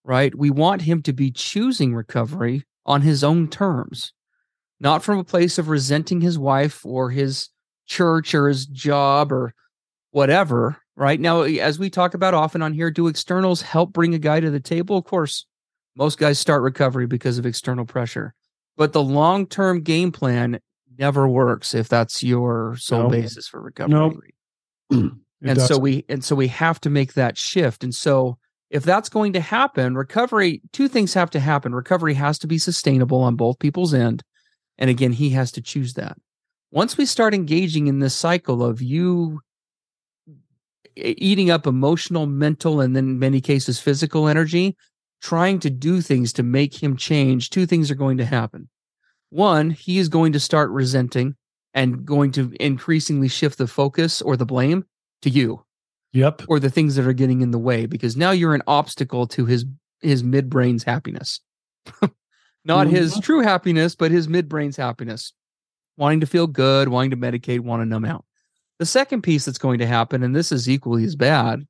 right? 0.06 0.34
We 0.36 0.50
want 0.50 0.84
him 0.84 1.02
to 1.04 1.14
be 1.14 1.30
choosing 1.32 1.94
recovery 1.94 2.64
on 2.86 3.02
his 3.02 3.24
own 3.24 3.48
terms, 3.48 4.14
not 4.80 5.04
from 5.04 5.20
a 5.20 5.24
place 5.24 5.58
of 5.60 5.68
resenting 5.70 6.22
his 6.22 6.40
wife 6.40 6.84
or 6.86 7.12
his 7.12 7.50
church 7.86 8.34
or 8.34 8.48
his 8.48 8.66
job 8.66 9.32
or 9.32 9.54
whatever, 10.12 10.78
right? 10.96 11.20
Now, 11.20 11.42
as 11.42 11.78
we 11.78 11.90
talk 11.92 12.14
about 12.16 12.34
often 12.34 12.62
on 12.64 12.74
here, 12.74 12.90
do 12.90 13.08
externals 13.08 13.62
help 13.62 13.92
bring 13.94 14.14
a 14.16 14.20
guy 14.20 14.40
to 14.40 14.50
the 14.50 14.60
table? 14.60 14.98
Of 14.98 15.06
course, 15.06 15.46
most 16.00 16.18
guys 16.18 16.40
start 16.40 16.64
recovery 16.64 17.06
because 17.06 17.38
of 17.38 17.46
external 17.46 17.86
pressure, 17.86 18.34
but 18.78 18.94
the 18.94 19.04
long 19.04 19.46
term 19.46 19.82
game 19.82 20.12
plan 20.12 20.60
never 20.98 21.28
works 21.28 21.76
if 21.76 21.90
that's 21.90 22.24
your 22.24 22.76
sole 22.80 23.04
Nope. 23.04 23.12
basis 23.12 23.48
for 23.48 23.62
recovery. 23.62 24.34
Nope. 24.90 25.14
And 25.42 25.58
so 25.58 25.68
doesn't. 25.68 25.82
we 25.84 26.06
and 26.10 26.22
so 26.22 26.36
we 26.36 26.48
have 26.50 26.82
to 26.82 26.90
make 26.90 27.14
that 27.14 27.38
shift 27.38 27.86
and 27.86 27.96
so 27.96 28.38
if 28.70 28.84
that's 28.84 29.08
going 29.08 29.32
to 29.32 29.40
happen 29.40 29.96
recovery 29.96 30.62
two 30.74 30.90
things 30.90 31.14
have 31.14 31.30
to 31.30 31.40
happen 31.40 31.74
recovery 31.74 32.14
has 32.16 32.38
to 32.40 32.48
be 32.48 32.58
sustainable 32.58 33.22
on 33.22 33.38
both 33.38 33.58
people's 33.60 33.94
end 33.94 34.22
and 34.78 34.90
again 34.90 35.14
he 35.14 35.30
has 35.30 35.50
to 35.54 35.62
choose 35.62 35.94
that 35.94 36.18
once 36.72 36.98
we 36.98 37.06
start 37.06 37.34
engaging 37.34 37.88
in 37.88 38.00
this 38.00 38.14
cycle 38.14 38.62
of 38.62 38.82
you 38.82 39.40
eating 40.98 41.50
up 41.50 41.66
emotional 41.66 42.26
mental 42.26 42.82
and 42.82 42.94
then 42.94 43.06
in 43.06 43.20
many 43.20 43.40
cases 43.40 43.80
physical 43.80 44.28
energy 44.28 44.76
trying 45.22 45.60
to 45.60 45.70
do 45.70 46.02
things 46.02 46.34
to 46.34 46.44
make 46.44 46.82
him 46.82 46.96
change 46.98 47.50
two 47.50 47.66
things 47.66 47.92
are 47.92 47.96
going 47.96 48.18
to 48.18 48.26
happen 48.26 48.70
one 49.30 49.70
he 49.70 49.98
is 50.00 50.10
going 50.10 50.34
to 50.34 50.40
start 50.40 50.70
resenting 50.72 51.36
and 51.74 52.06
going 52.06 52.32
to 52.32 52.52
increasingly 52.60 53.28
shift 53.28 53.58
the 53.58 53.68
focus 53.68 54.22
or 54.22 54.36
the 54.36 54.46
blame 54.46 54.84
to 55.22 55.30
you 55.30 55.64
Yep. 56.14 56.44
or 56.48 56.60
the 56.60 56.72
things 56.72 56.96
that 56.96 57.06
are 57.06 57.14
getting 57.14 57.42
in 57.42 57.52
the 57.52 57.60
way 57.60 57.86
because 57.86 58.18
now 58.18 58.32
you're 58.32 58.56
an 58.56 58.64
obstacle 58.66 59.28
to 59.28 59.46
his 59.46 59.66
his 60.02 60.24
midbrain's 60.24 60.84
happiness 60.84 61.40
not 62.66 62.88
his 62.88 63.16
Mhm. 63.16 63.22
true 63.24 63.42
happiness 63.42 63.96
but 63.96 64.12
his 64.12 64.28
midbrain's 64.28 64.78
happiness 64.78 65.34
wanting 65.98 66.22
to 66.22 66.26
feel 66.26 66.48
good 66.48 66.88
wanting 66.90 67.12
to 67.12 67.18
medicate 67.18 67.60
want 67.60 67.82
to 67.82 67.86
numb 67.86 68.06
out 68.06 68.26
the 68.80 68.86
second 68.86 69.22
piece 69.22 69.46
that's 69.46 69.58
going 69.58 69.80
to 69.80 69.86
happen 69.86 70.24
and 70.24 70.36
this 70.36 70.52
is 70.52 70.70
equally 70.70 71.04
as 71.04 71.16
bad 71.16 71.68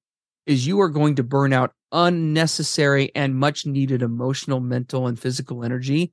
is 0.50 0.66
you 0.66 0.82
are 0.82 0.90
going 0.90 1.16
to 1.16 1.24
burn 1.24 1.54
out 1.54 1.72
unnecessary 1.92 3.12
and 3.16 3.36
much 3.36 3.66
needed 3.66 4.02
emotional 4.02 4.60
mental 4.60 5.06
and 5.08 5.20
physical 5.20 5.64
energy 5.64 6.12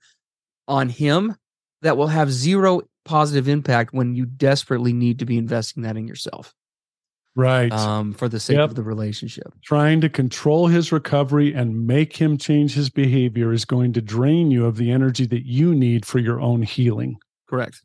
on 0.69 0.89
him 0.91 1.35
that 1.83 1.97
will 1.97 2.07
have 2.09 2.31
zero 2.31 2.83
positive 3.05 3.49
impact 3.49 3.93
when 3.95 4.15
you 4.15 4.27
desperately 4.27 4.93
need 4.93 5.19
to 5.19 5.25
be 5.25 5.39
investing 5.39 5.83
that 5.85 5.97
in 5.97 6.07
yourself 6.07 6.53
Right. 7.35 7.71
um, 7.73 8.13
for 8.15 8.29
the 8.29 8.41
sake 8.41 8.57
Yep. 8.57 8.71
of 8.71 8.75
the 8.75 8.83
relationship. 8.83 9.53
Trying 9.63 10.01
to 10.03 10.09
control 10.09 10.67
his 10.67 10.91
recovery 10.93 11.55
and 11.55 11.87
make 11.87 12.17
him 12.17 12.37
change 12.39 12.75
his 12.75 12.91
behavior 12.91 13.53
is 13.53 13.65
going 13.65 13.93
to 13.95 14.01
drain 14.03 14.51
you 14.51 14.65
of 14.67 14.77
the 14.77 14.91
energy 14.91 15.27
that 15.27 15.47
you 15.47 15.75
need 15.75 16.05
for 16.07 16.19
your 16.19 16.41
own 16.41 16.63
healing. 16.63 17.17
Correct. 17.49 17.83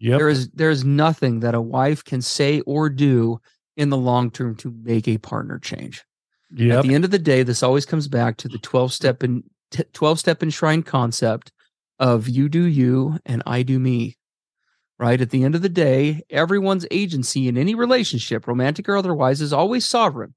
Yep. 0.00 0.18
There 0.18 0.28
is 0.28 0.48
there 0.50 0.70
is 0.70 0.84
nothing 0.84 1.40
that 1.40 1.54
a 1.54 1.60
wife 1.60 2.04
can 2.04 2.22
say 2.22 2.60
or 2.60 2.88
do 2.88 3.40
in 3.78 3.88
the 3.88 3.96
long 3.96 4.30
term 4.30 4.56
to 4.56 4.74
make 4.82 5.08
a 5.08 5.16
partner 5.16 5.58
change. 5.58 6.04
At 6.78 6.82
the 6.82 6.94
end 6.94 7.04
of 7.04 7.10
the 7.10 7.18
day, 7.18 7.42
this 7.44 7.62
always 7.62 7.86
comes 7.86 8.08
back 8.08 8.36
to 8.38 8.48
the 8.48 8.58
12 8.58 8.92
step 8.92 9.22
and 9.22 9.44
12 9.92 10.18
step 10.18 10.42
enshrined 10.42 10.84
concept 10.84 11.52
of 11.98 12.28
you 12.28 12.48
do 12.48 12.64
you 12.64 13.18
and 13.24 13.42
I 13.46 13.62
do 13.62 13.78
me. 13.78 14.16
Right? 14.98 15.20
At 15.20 15.30
the 15.30 15.44
end 15.44 15.54
of 15.54 15.62
the 15.62 15.68
day, 15.68 16.22
everyone's 16.28 16.86
agency 16.90 17.46
in 17.46 17.56
any 17.56 17.76
relationship, 17.76 18.48
romantic 18.48 18.88
or 18.88 18.96
otherwise, 18.96 19.40
is 19.40 19.52
always 19.52 19.86
sovereign. 19.86 20.34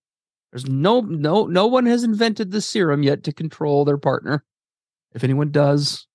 There's 0.52 0.68
no 0.68 1.02
no 1.02 1.48
no 1.48 1.66
one 1.66 1.88
has 1.88 2.04
invented 2.04 2.52
the 2.52 2.62
serum 2.62 3.02
yet 3.02 3.24
to 3.24 3.34
control 3.34 3.86
their 3.86 3.98
partner. 3.98 4.44
If 5.16 5.24
anyone 5.24 5.50
does, 5.50 6.06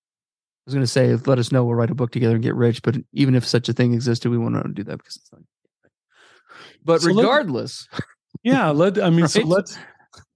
I 0.65 0.69
was 0.69 0.73
going 0.75 0.83
to 0.83 0.87
say, 0.87 1.13
let 1.25 1.39
us 1.39 1.51
know. 1.51 1.65
We'll 1.65 1.75
write 1.75 1.91
a 1.91 1.95
book 1.95 2.11
together 2.11 2.35
and 2.35 2.43
get 2.43 2.55
rich. 2.55 2.81
But 2.83 2.97
even 3.11 3.35
if 3.35 3.45
such 3.45 3.67
a 3.67 3.73
thing 3.73 3.93
existed, 3.93 4.29
we 4.29 4.37
won't 4.37 4.75
do 4.75 4.83
that 4.85 4.97
because 4.97 5.17
it's 5.17 5.31
not. 5.31 5.41
But 6.87 7.01
So 7.01 7.09
let- 7.09 7.23
regardless, 7.23 7.87
yeah. 8.43 8.69
Let 8.69 8.97
I 8.97 9.11
mean, 9.11 9.27
so 9.27 9.41
let's. 9.41 9.77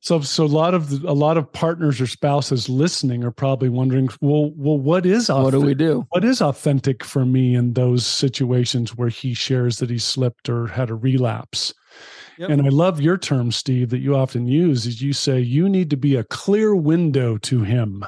So 0.02 0.20
so 0.22 0.46
a 0.46 0.48
lot 0.48 0.74
of 0.74 0.90
the, 0.90 1.10
a 1.10 1.14
lot 1.14 1.38
of 1.38 1.52
partners 1.52 2.02
or 2.02 2.08
spouses 2.08 2.68
listening 2.68 3.24
are 3.24 3.32
probably 3.32 3.70
wondering, 3.70 4.10
well, 4.20 4.52
well, 4.56 4.78
what 4.78 5.06
is 5.06 5.30
what 5.30 5.52
do 5.52 5.62
we 5.62 5.76
do? 5.76 6.06
what 6.10 6.26
is 6.26 6.42
authentic 6.42 7.04
for 7.04 7.24
me 7.24 7.56
in 7.56 7.74
those 7.74 8.06
situations 8.06 8.98
where 8.98 9.10
he 9.10 9.34
shares 9.34 9.78
that 9.78 9.90
he 9.90 10.00
slipped 10.00 10.50
or 10.50 10.68
had 10.68 10.90
a 10.90 10.96
relapse? 10.96 11.74
Yep. 12.38 12.50
And 12.50 12.62
I 12.64 12.70
love 12.70 13.00
your 13.00 13.18
term, 13.18 13.52
Steve, 13.52 13.90
that 13.92 14.00
you 14.00 14.16
often 14.16 14.48
use 14.48 14.88
is 14.88 15.02
you 15.02 15.14
say 15.14 15.40
you 15.40 15.70
need 15.70 15.92
to 15.92 15.98
be 15.98 16.16
a 16.16 16.24
clear 16.24 16.76
window 16.76 17.38
to 17.38 17.62
him. 17.62 18.04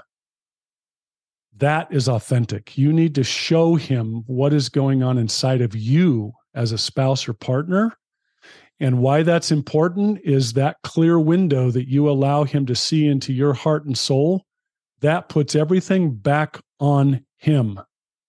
That 1.57 1.93
is 1.93 2.09
authentic. 2.09 2.75
You 2.75 2.91
need 2.91 3.13
to 3.15 3.23
show 3.23 3.75
him 3.75 4.23
what 4.25 4.51
is 4.51 4.69
going 4.69 5.03
on 5.03 5.19
inside 5.19 5.61
of 5.61 5.75
you 5.75 6.33
as 6.55 6.71
a 6.71 6.77
spouse 6.79 7.27
or 7.29 7.33
partner. 7.33 7.95
And 8.79 8.99
why 8.99 9.23
that's 9.23 9.51
important 9.51 10.19
is 10.23 10.53
that 10.53 10.77
clear 10.83 11.19
window 11.19 11.71
that 11.71 11.87
you 11.87 12.09
allow 12.09 12.43
him 12.43 12.65
to 12.65 12.75
see 12.75 13.07
into 13.07 13.31
your 13.31 13.53
heart 13.53 13.85
and 13.85 13.97
soul. 13.97 14.45
That 15.01 15.29
puts 15.29 15.55
everything 15.55 16.15
back 16.15 16.59
on 16.79 17.23
him 17.37 17.79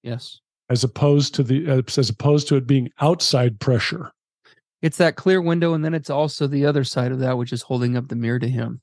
Yes. 0.03 0.41
as 0.69 0.85
opposed 0.85 1.35
to 1.37 1.43
the 1.43 1.83
as 1.97 2.11
opposed 2.11 2.49
to 2.49 2.57
it 2.57 2.67
being 2.67 2.91
outside 3.01 3.59
pressure. 3.61 4.11
It's 4.83 4.99
that 4.99 5.17
clear 5.17 5.41
window, 5.41 5.73
and 5.73 5.85
then 5.85 5.95
it's 5.95 6.11
also 6.11 6.47
the 6.47 6.67
other 6.67 6.85
side 6.85 7.11
of 7.11 7.21
that, 7.21 7.39
which 7.39 7.53
is 7.53 7.63
holding 7.63 7.97
up 7.97 8.09
the 8.09 8.17
mirror 8.17 8.39
to 8.39 8.49
him 8.49 8.81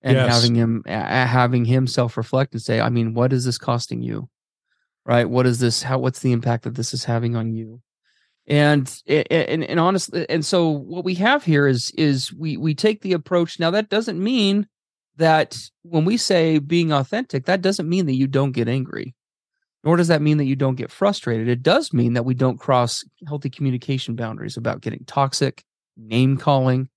and 0.00 0.16
Yes. 0.16 0.32
having 0.32 0.54
him 0.54 0.82
having 0.86 1.64
him 1.64 1.86
self 1.86 2.16
reflect 2.16 2.52
and 2.52 2.62
say, 2.62 2.80
I 2.80 2.88
mean, 2.88 3.14
what 3.14 3.32
is 3.32 3.44
this 3.44 3.58
costing 3.58 4.00
you? 4.00 4.28
Right? 5.04 5.28
What 5.28 5.46
is 5.46 5.58
this? 5.58 5.82
How? 5.82 5.98
What's 5.98 6.20
the 6.20 6.32
impact 6.32 6.64
that 6.64 6.76
this 6.76 6.94
is 6.94 7.04
having 7.04 7.34
on 7.36 7.52
you? 7.52 7.80
And 8.46 8.92
a- 9.08 9.32
a- 9.34 9.50
and 9.50 9.64
and 9.64 9.80
honestly, 9.80 10.22
eh, 10.22 10.26
and 10.28 10.44
so 10.44 10.68
what 10.70 11.04
we 11.04 11.14
have 11.16 11.44
here 11.44 11.66
is 11.66 11.90
is 11.92 12.32
we 12.32 12.56
we 12.56 12.74
take 12.74 13.00
the 13.00 13.14
approach. 13.14 13.58
Now 13.58 13.70
that 13.70 13.88
doesn't 13.88 14.22
mean 14.22 14.66
that 15.16 15.56
when 15.82 16.04
we 16.04 16.16
say 16.16 16.58
being 16.58 16.92
authentic, 16.92 17.46
that 17.46 17.62
doesn't 17.62 17.88
mean 17.88 18.06
that 18.06 18.14
you 18.16 18.26
don't 18.26 18.52
get 18.52 18.68
angry 18.68 19.14
nor 19.84 19.96
does 19.96 20.08
that 20.08 20.22
mean 20.22 20.38
that 20.38 20.44
you 20.46 20.56
don't 20.56 20.76
get 20.76 20.90
frustrated. 20.90 21.48
It 21.48 21.62
does 21.62 21.92
mean 21.92 22.14
that 22.14 22.24
we 22.24 22.34
don't 22.34 22.58
cross 22.58 23.04
healthy 23.28 23.50
communication 23.50 24.16
boundaries 24.16 24.56
about 24.56 24.80
getting 24.80 25.04
toxic, 25.06 25.62
name 25.96 26.36
calling, 26.36 26.88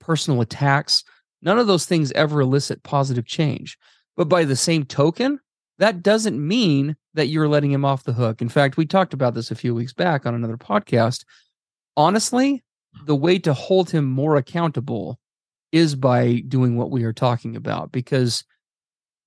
personal 0.00 0.40
attacks. 0.40 1.04
None 1.42 1.58
of 1.58 1.66
those 1.66 1.86
things 1.86 2.12
ever 2.12 2.40
elicit 2.40 2.82
positive 2.82 3.26
change. 3.26 3.76
But 4.16 4.28
by 4.28 4.44
the 4.44 4.56
same 4.56 4.84
token, 4.84 5.40
that 5.78 6.02
doesn't 6.02 6.38
mean 6.38 6.96
that 7.14 7.28
you're 7.28 7.48
letting 7.48 7.72
him 7.72 7.84
off 7.84 8.04
the 8.04 8.12
hook. 8.12 8.42
In 8.42 8.48
fact, 8.48 8.76
we 8.76 8.86
talked 8.86 9.14
about 9.14 9.34
this 9.34 9.50
a 9.50 9.56
few 9.56 9.74
weeks 9.74 9.92
back 9.92 10.26
on 10.26 10.34
another 10.34 10.56
podcast. 10.56 11.24
Honestly, 11.96 12.62
the 13.04 13.16
way 13.16 13.38
to 13.40 13.54
hold 13.54 13.90
him 13.90 14.04
more 14.04 14.36
accountable 14.36 15.18
is 15.72 15.94
by 15.94 16.42
doing 16.48 16.76
what 16.76 16.90
we 16.90 17.04
are 17.04 17.12
talking 17.12 17.54
about 17.54 17.92
because 17.92 18.44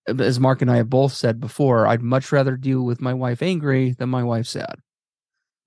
as 0.07 0.39
Mark 0.39 0.61
and 0.61 0.71
I 0.71 0.77
have 0.77 0.89
both 0.89 1.13
said 1.13 1.39
before, 1.39 1.87
I'd 1.87 2.01
much 2.01 2.31
rather 2.31 2.57
deal 2.57 2.83
with 2.83 3.01
my 3.01 3.13
wife 3.13 3.41
angry 3.41 3.91
than 3.91 4.09
my 4.09 4.23
wife 4.23 4.47
sad. 4.47 4.75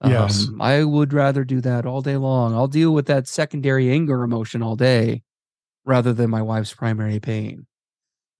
Yes. 0.04 0.48
Um, 0.48 0.60
I 0.60 0.84
would 0.84 1.12
rather 1.12 1.44
do 1.44 1.60
that 1.62 1.86
all 1.86 2.02
day 2.02 2.16
long. 2.16 2.52
I'll 2.52 2.66
deal 2.66 2.92
with 2.92 3.06
that 3.06 3.28
secondary 3.28 3.90
anger 3.90 4.22
emotion 4.22 4.62
all 4.62 4.76
day 4.76 5.22
rather 5.84 6.12
than 6.12 6.30
my 6.30 6.42
wife's 6.42 6.74
primary 6.74 7.20
pain. 7.20 7.66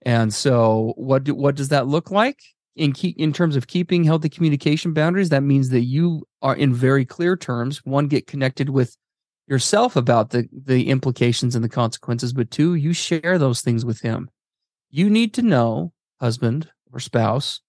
And 0.05 0.33
so 0.33 0.93
what 0.97 1.25
do, 1.25 1.35
what 1.35 1.55
does 1.55 1.69
that 1.69 1.87
look 1.87 2.11
like? 2.11 2.41
In 2.77 2.93
keep, 2.93 3.17
in 3.19 3.33
terms 3.33 3.55
of 3.57 3.69
keeping 3.69 4.05
healthy 4.05 4.29
communication 4.29 4.93
boundaries, 4.93 5.29
that 5.29 5.43
means 5.43 5.69
that 5.71 5.85
you 5.85 6.27
are 6.43 6.57
in 6.57 6.75
very 6.75 7.05
clear 7.05 7.37
terms, 7.37 7.81
one 7.85 8.09
get 8.09 8.27
connected 8.27 8.71
with 8.71 8.97
yourself 9.47 9.95
about 9.95 10.31
the 10.31 10.49
the 10.53 10.89
implications 10.89 11.55
and 11.55 11.63
the 11.63 11.69
consequences, 11.69 12.33
but 12.33 12.51
two, 12.51 12.75
you 12.75 12.93
share 12.93 13.39
those 13.39 13.61
things 13.61 13.85
with 13.85 14.01
him 14.01 14.29
you 14.95 15.11
need 15.11 15.35
to 15.35 15.43
know, 15.43 15.93
husband 16.21 16.71
or 16.93 17.01
spouse, 17.01 17.61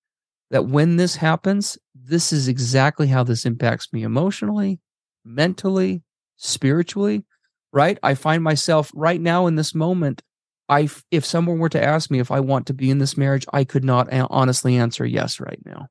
that 0.52 0.68
when 0.68 0.98
this 0.98 1.16
happens, 1.16 1.76
this 1.96 2.32
is 2.32 2.48
exactly 2.48 3.08
how 3.08 3.24
this 3.24 3.48
impacts 3.48 3.92
me 3.92 4.04
emotionally, 4.04 4.80
mentally, 5.24 6.04
spiritually, 6.36 7.26
right? 7.74 7.98
I 8.04 8.14
find 8.14 8.44
myself 8.44 8.92
right 8.94 9.20
now 9.20 9.48
in 9.48 9.56
this 9.56 9.74
moment. 9.74 10.22
I, 10.68 10.90
if 11.12 11.26
someone 11.26 11.60
were 11.60 11.70
to 11.70 11.84
ask 11.84 12.10
me 12.10 12.20
if 12.20 12.32
I 12.32 12.40
want 12.40 12.68
to 12.68 12.74
be 12.74 12.90
in 12.90 12.98
this 12.98 13.18
marriage, 13.18 13.46
I 13.54 13.64
could 13.64 13.84
not 13.84 14.08
honestly 14.12 14.78
answer 14.78 15.06
yes 15.06 15.40
right 15.40 15.60
now. 15.66 15.88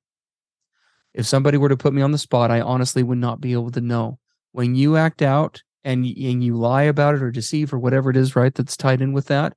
If 1.13 1.27
somebody 1.27 1.59
were 1.59 1.69
to 1.69 1.77
put 1.77 1.95
me 1.95 2.03
on 2.03 2.11
the 2.11 2.19
spot, 2.19 2.51
I 2.51 2.61
honestly 2.61 3.03
would 3.03 3.19
not 3.19 3.41
be 3.41 3.53
able 3.53 3.71
to 3.71 3.81
know. 3.81 4.19
When 4.51 4.75
you 4.75 4.97
act 4.97 5.23
out 5.23 5.63
and, 5.85 6.05
and 6.05 6.43
you 6.43 6.57
lie 6.57 6.83
about 6.83 7.15
it 7.15 7.23
or 7.23 7.31
deceive 7.31 7.73
or 7.73 7.79
whatever 7.79 8.11
it 8.11 8.17
is, 8.17 8.35
right, 8.35 8.55
that's 8.55 8.77
tied 8.77 9.01
in 9.01 9.13
with 9.13 9.27
that, 9.27 9.55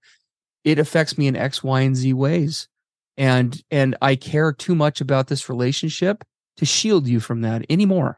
it 0.64 0.78
affects 0.78 1.18
me 1.18 1.28
in 1.28 1.36
X, 1.36 1.64
Y, 1.64 1.82
and 1.82 1.96
Z 1.96 2.14
ways. 2.14 2.68
And 3.16 3.60
and 3.72 3.96
I 4.02 4.16
care 4.16 4.54
too 4.54 4.76
much 4.76 5.02
about 5.02 5.28
this 5.28 5.50
relationship 5.50 6.24
to 6.58 6.66
shield 6.66 7.08
you 7.08 7.20
from 7.20 7.42
that 7.42 7.66
anymore. 7.70 8.18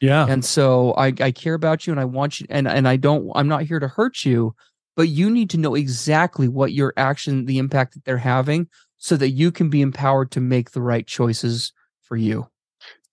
Yeah. 0.00 0.26
And 0.28 0.44
so 0.44 0.92
I, 0.92 1.06
I 1.20 1.30
care 1.30 1.54
about 1.54 1.86
you 1.86 1.92
and 1.92 2.00
I 2.00 2.04
want 2.04 2.40
you 2.40 2.46
and, 2.50 2.68
and 2.68 2.86
I 2.86 2.96
don't 2.96 3.30
I'm 3.34 3.48
not 3.48 3.62
here 3.62 3.80
to 3.80 3.88
hurt 3.88 4.24
you, 4.24 4.54
but 4.98 5.10
you 5.10 5.30
need 5.30 5.48
to 5.48 5.58
know 5.58 5.76
exactly 5.76 6.48
what 6.48 6.72
your 6.72 6.92
action, 6.96 7.44
the 7.44 7.58
impact 7.58 7.94
that 7.94 8.04
they're 8.04 8.18
having, 8.18 8.66
so 8.96 9.16
that 9.16 9.30
you 9.30 9.52
can 9.52 9.70
be 9.70 9.80
empowered 9.80 10.32
to 10.32 10.40
make 10.40 10.72
the 10.72 10.82
right 10.82 11.06
choices 11.06 11.72
for 12.02 12.16
you. 12.16 12.48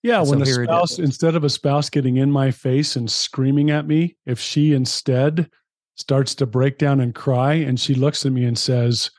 Yeah, 0.02 0.24
when 0.24 0.42
a 0.42 0.48
spouse, 0.48 0.98
instead 0.98 1.36
of 1.36 1.44
a 1.44 1.50
spouse 1.50 1.92
getting 1.92 2.18
in 2.18 2.32
my 2.32 2.50
face 2.50 2.96
and 2.96 3.10
screaming 3.10 3.70
at 3.70 3.86
me, 3.86 4.18
if 4.26 4.40
she 4.40 4.74
instead 4.74 5.48
starts 5.94 6.34
to 6.36 6.48
break 6.48 6.80
down 6.80 7.00
and 7.02 7.14
cry 7.14 7.54
and 7.54 7.80
she 7.80 7.94
looks 7.94 8.26
at 8.26 8.32
me 8.32 8.46
and 8.46 8.58
says, 8.58 9.12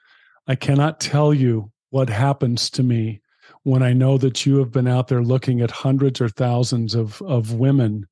I 0.49 0.57
cannot 0.57 0.99
tell 0.99 1.33
you 1.33 1.71
what 1.91 2.11
happens 2.11 2.69
to 2.71 2.83
me 2.83 3.21
when 3.63 3.85
I 3.85 3.93
know 3.93 4.19
that 4.19 4.45
you 4.45 4.59
have 4.59 4.73
been 4.73 4.89
out 4.89 5.07
there 5.07 5.23
looking 5.23 5.61
at 5.61 5.71
hundreds 5.71 6.21
or 6.21 6.29
thousands 6.29 6.97
of 6.97 7.23
of 7.23 7.53
women 7.53 8.07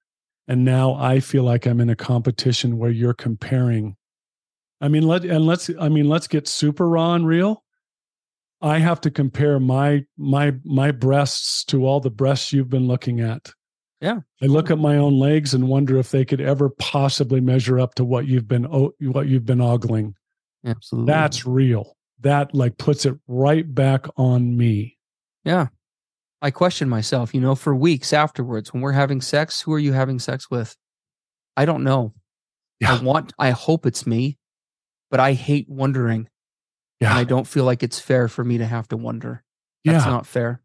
and 0.47 0.65
now 0.65 0.95
I 0.95 1.19
feel 1.19 1.43
like 1.43 1.67
I'm 1.67 1.81
in 1.81 1.91
a 1.91 1.97
competition 1.97 2.79
where 2.79 2.91
you're 2.91 3.15
comparing 3.15 3.97
I 4.85 4.89
mean 4.89 5.05
let 5.05 5.25
and 5.25 5.47
let's 5.47 5.71
I 5.81 5.89
mean 5.89 6.11
let's 6.11 6.29
get 6.29 6.47
super 6.47 6.87
raw 6.87 7.15
and 7.15 7.27
real 7.27 7.65
I 8.61 8.79
have 8.81 9.01
to 9.03 9.11
compare 9.11 9.59
my 9.59 10.05
my 10.19 10.55
my 10.63 10.91
breasts 10.91 11.65
to 11.67 11.87
all 11.87 12.01
the 12.01 12.11
breasts 12.11 12.53
you've 12.53 12.69
been 12.69 12.87
looking 12.87 13.21
at. 13.21 13.51
Yeah. 14.03 14.21
I 14.43 14.47
look 14.47 14.71
at 14.71 14.79
my 14.79 14.97
own 14.97 15.19
legs 15.19 15.55
and 15.55 15.69
wonder 15.69 15.97
if 15.97 16.11
they 16.11 16.27
could 16.27 16.43
ever 16.43 16.69
possibly 16.69 17.41
measure 17.41 17.79
up 17.79 17.95
to 17.95 18.05
what 18.05 18.27
you've 18.27 18.47
been 18.47 18.67
oh, 18.67 18.93
what 19.01 19.27
you've 19.27 19.47
been 19.47 19.63
ogling. 19.63 20.15
Absolutely. 20.67 21.11
That's 21.11 21.47
real. 21.47 21.97
That 22.21 22.55
like 22.55 22.77
puts 22.77 23.07
it 23.07 23.15
right 23.27 23.75
back 23.75 24.07
on 24.19 24.55
me. 24.55 24.99
Yeah. 25.45 25.69
I 26.43 26.51
question 26.51 26.91
myself, 26.91 27.35
you 27.35 27.41
know, 27.41 27.55
for 27.55 27.75
weeks 27.75 28.13
afterwards 28.13 28.75
when 28.75 28.83
we're 28.83 28.93
having 28.93 29.23
sex, 29.23 29.63
who 29.63 29.73
are 29.73 29.79
you 29.79 29.95
having 29.95 30.19
sex 30.19 30.51
with? 30.51 30.77
I 31.57 31.65
don't 31.65 31.85
know. 31.85 32.13
Yeah. 32.81 32.95
I 32.97 33.03
want 33.03 33.33
I 33.39 33.51
hope 33.51 33.87
it's 33.87 34.07
me, 34.07 34.39
but 35.15 35.21
I 35.21 35.35
hate 35.35 35.69
wondering 35.69 36.29
yeah. 37.01 37.11
And 37.11 37.19
I 37.19 37.25
don't 37.25 37.47
feel 37.47 37.65
like 37.65 37.83
it's 37.83 38.01
fair 38.01 38.29
for 38.29 38.43
me 38.43 38.59
to 38.59 38.67
have 38.67 38.89
to 38.89 38.97
wonder. 38.97 39.43
That's 39.85 40.07
yeah. 40.07 40.11
not 40.11 40.27
fair. 40.27 40.63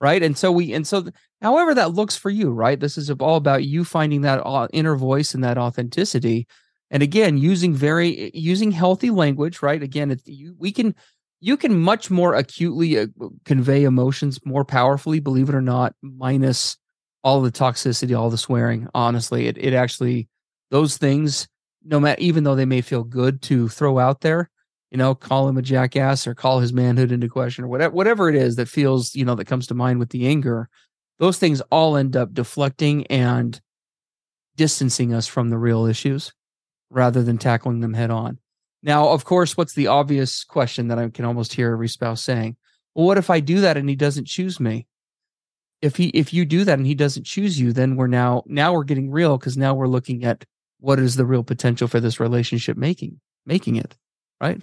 Right. 0.00 0.20
And 0.20 0.36
so 0.36 0.50
we, 0.50 0.72
and 0.72 0.84
so, 0.84 1.06
however 1.40 1.74
that 1.74 1.92
looks 1.92 2.16
for 2.16 2.30
you, 2.30 2.50
right? 2.50 2.78
This 2.80 2.98
is 2.98 3.10
all 3.10 3.36
about 3.36 3.62
you 3.62 3.84
finding 3.84 4.22
that 4.22 4.42
inner 4.72 4.96
voice 4.96 5.34
and 5.34 5.44
that 5.44 5.56
authenticity. 5.56 6.48
And 6.90 7.00
again, 7.00 7.38
using 7.38 7.74
very, 7.74 8.32
using 8.34 8.72
healthy 8.72 9.10
language, 9.10 9.62
right? 9.62 9.80
Again, 9.80 10.10
it's, 10.10 10.26
you, 10.26 10.56
we 10.58 10.72
can, 10.72 10.96
you 11.40 11.56
can 11.56 11.78
much 11.78 12.10
more 12.10 12.34
acutely 12.34 12.98
uh, 12.98 13.06
convey 13.44 13.84
emotions 13.84 14.44
more 14.44 14.64
powerfully, 14.64 15.20
believe 15.20 15.48
it 15.48 15.54
or 15.54 15.62
not, 15.62 15.94
minus 16.02 16.76
all 17.22 17.40
the 17.40 17.52
toxicity, 17.52 18.18
all 18.18 18.30
the 18.30 18.38
swearing. 18.38 18.88
Honestly, 18.94 19.46
it, 19.46 19.58
it 19.58 19.74
actually, 19.74 20.28
those 20.70 20.96
things, 20.96 21.46
no 21.88 21.98
matter, 21.98 22.20
even 22.20 22.44
though 22.44 22.54
they 22.54 22.66
may 22.66 22.82
feel 22.82 23.02
good 23.02 23.40
to 23.42 23.68
throw 23.68 23.98
out 23.98 24.20
there, 24.20 24.50
you 24.90 24.98
know, 24.98 25.14
call 25.14 25.48
him 25.48 25.56
a 25.56 25.62
jackass 25.62 26.26
or 26.26 26.34
call 26.34 26.60
his 26.60 26.72
manhood 26.72 27.12
into 27.12 27.28
question 27.28 27.64
or 27.64 27.68
whatever 27.68 27.94
whatever 27.94 28.28
it 28.28 28.34
is 28.34 28.56
that 28.56 28.68
feels, 28.68 29.14
you 29.14 29.24
know, 29.24 29.34
that 29.34 29.46
comes 29.46 29.66
to 29.66 29.74
mind 29.74 29.98
with 29.98 30.10
the 30.10 30.26
anger, 30.26 30.68
those 31.18 31.38
things 31.38 31.60
all 31.72 31.96
end 31.96 32.16
up 32.16 32.32
deflecting 32.34 33.06
and 33.06 33.60
distancing 34.56 35.14
us 35.14 35.26
from 35.26 35.48
the 35.48 35.58
real 35.58 35.86
issues 35.86 36.32
rather 36.90 37.22
than 37.22 37.38
tackling 37.38 37.80
them 37.80 37.94
head 37.94 38.10
on. 38.10 38.38
Now, 38.82 39.08
of 39.08 39.24
course, 39.24 39.56
what's 39.56 39.74
the 39.74 39.88
obvious 39.88 40.44
question 40.44 40.88
that 40.88 40.98
I 40.98 41.08
can 41.08 41.24
almost 41.24 41.52
hear 41.52 41.72
every 41.72 41.88
spouse 41.88 42.22
saying? 42.22 42.56
Well, 42.94 43.06
what 43.06 43.18
if 43.18 43.30
I 43.30 43.40
do 43.40 43.60
that 43.60 43.76
and 43.76 43.88
he 43.88 43.96
doesn't 43.96 44.26
choose 44.26 44.60
me? 44.60 44.86
If 45.80 45.96
he 45.96 46.08
if 46.08 46.32
you 46.32 46.44
do 46.44 46.64
that 46.64 46.78
and 46.78 46.86
he 46.86 46.94
doesn't 46.94 47.24
choose 47.24 47.58
you, 47.58 47.72
then 47.72 47.96
we're 47.96 48.08
now 48.08 48.42
now 48.46 48.72
we're 48.72 48.84
getting 48.84 49.10
real 49.10 49.38
because 49.38 49.56
now 49.56 49.74
we're 49.74 49.86
looking 49.86 50.24
at 50.24 50.44
what 50.80 50.98
is 50.98 51.16
the 51.16 51.26
real 51.26 51.42
potential 51.42 51.88
for 51.88 52.00
this 52.00 52.20
relationship 52.20 52.76
making 52.76 53.20
making 53.46 53.76
it, 53.76 53.96
right? 54.40 54.62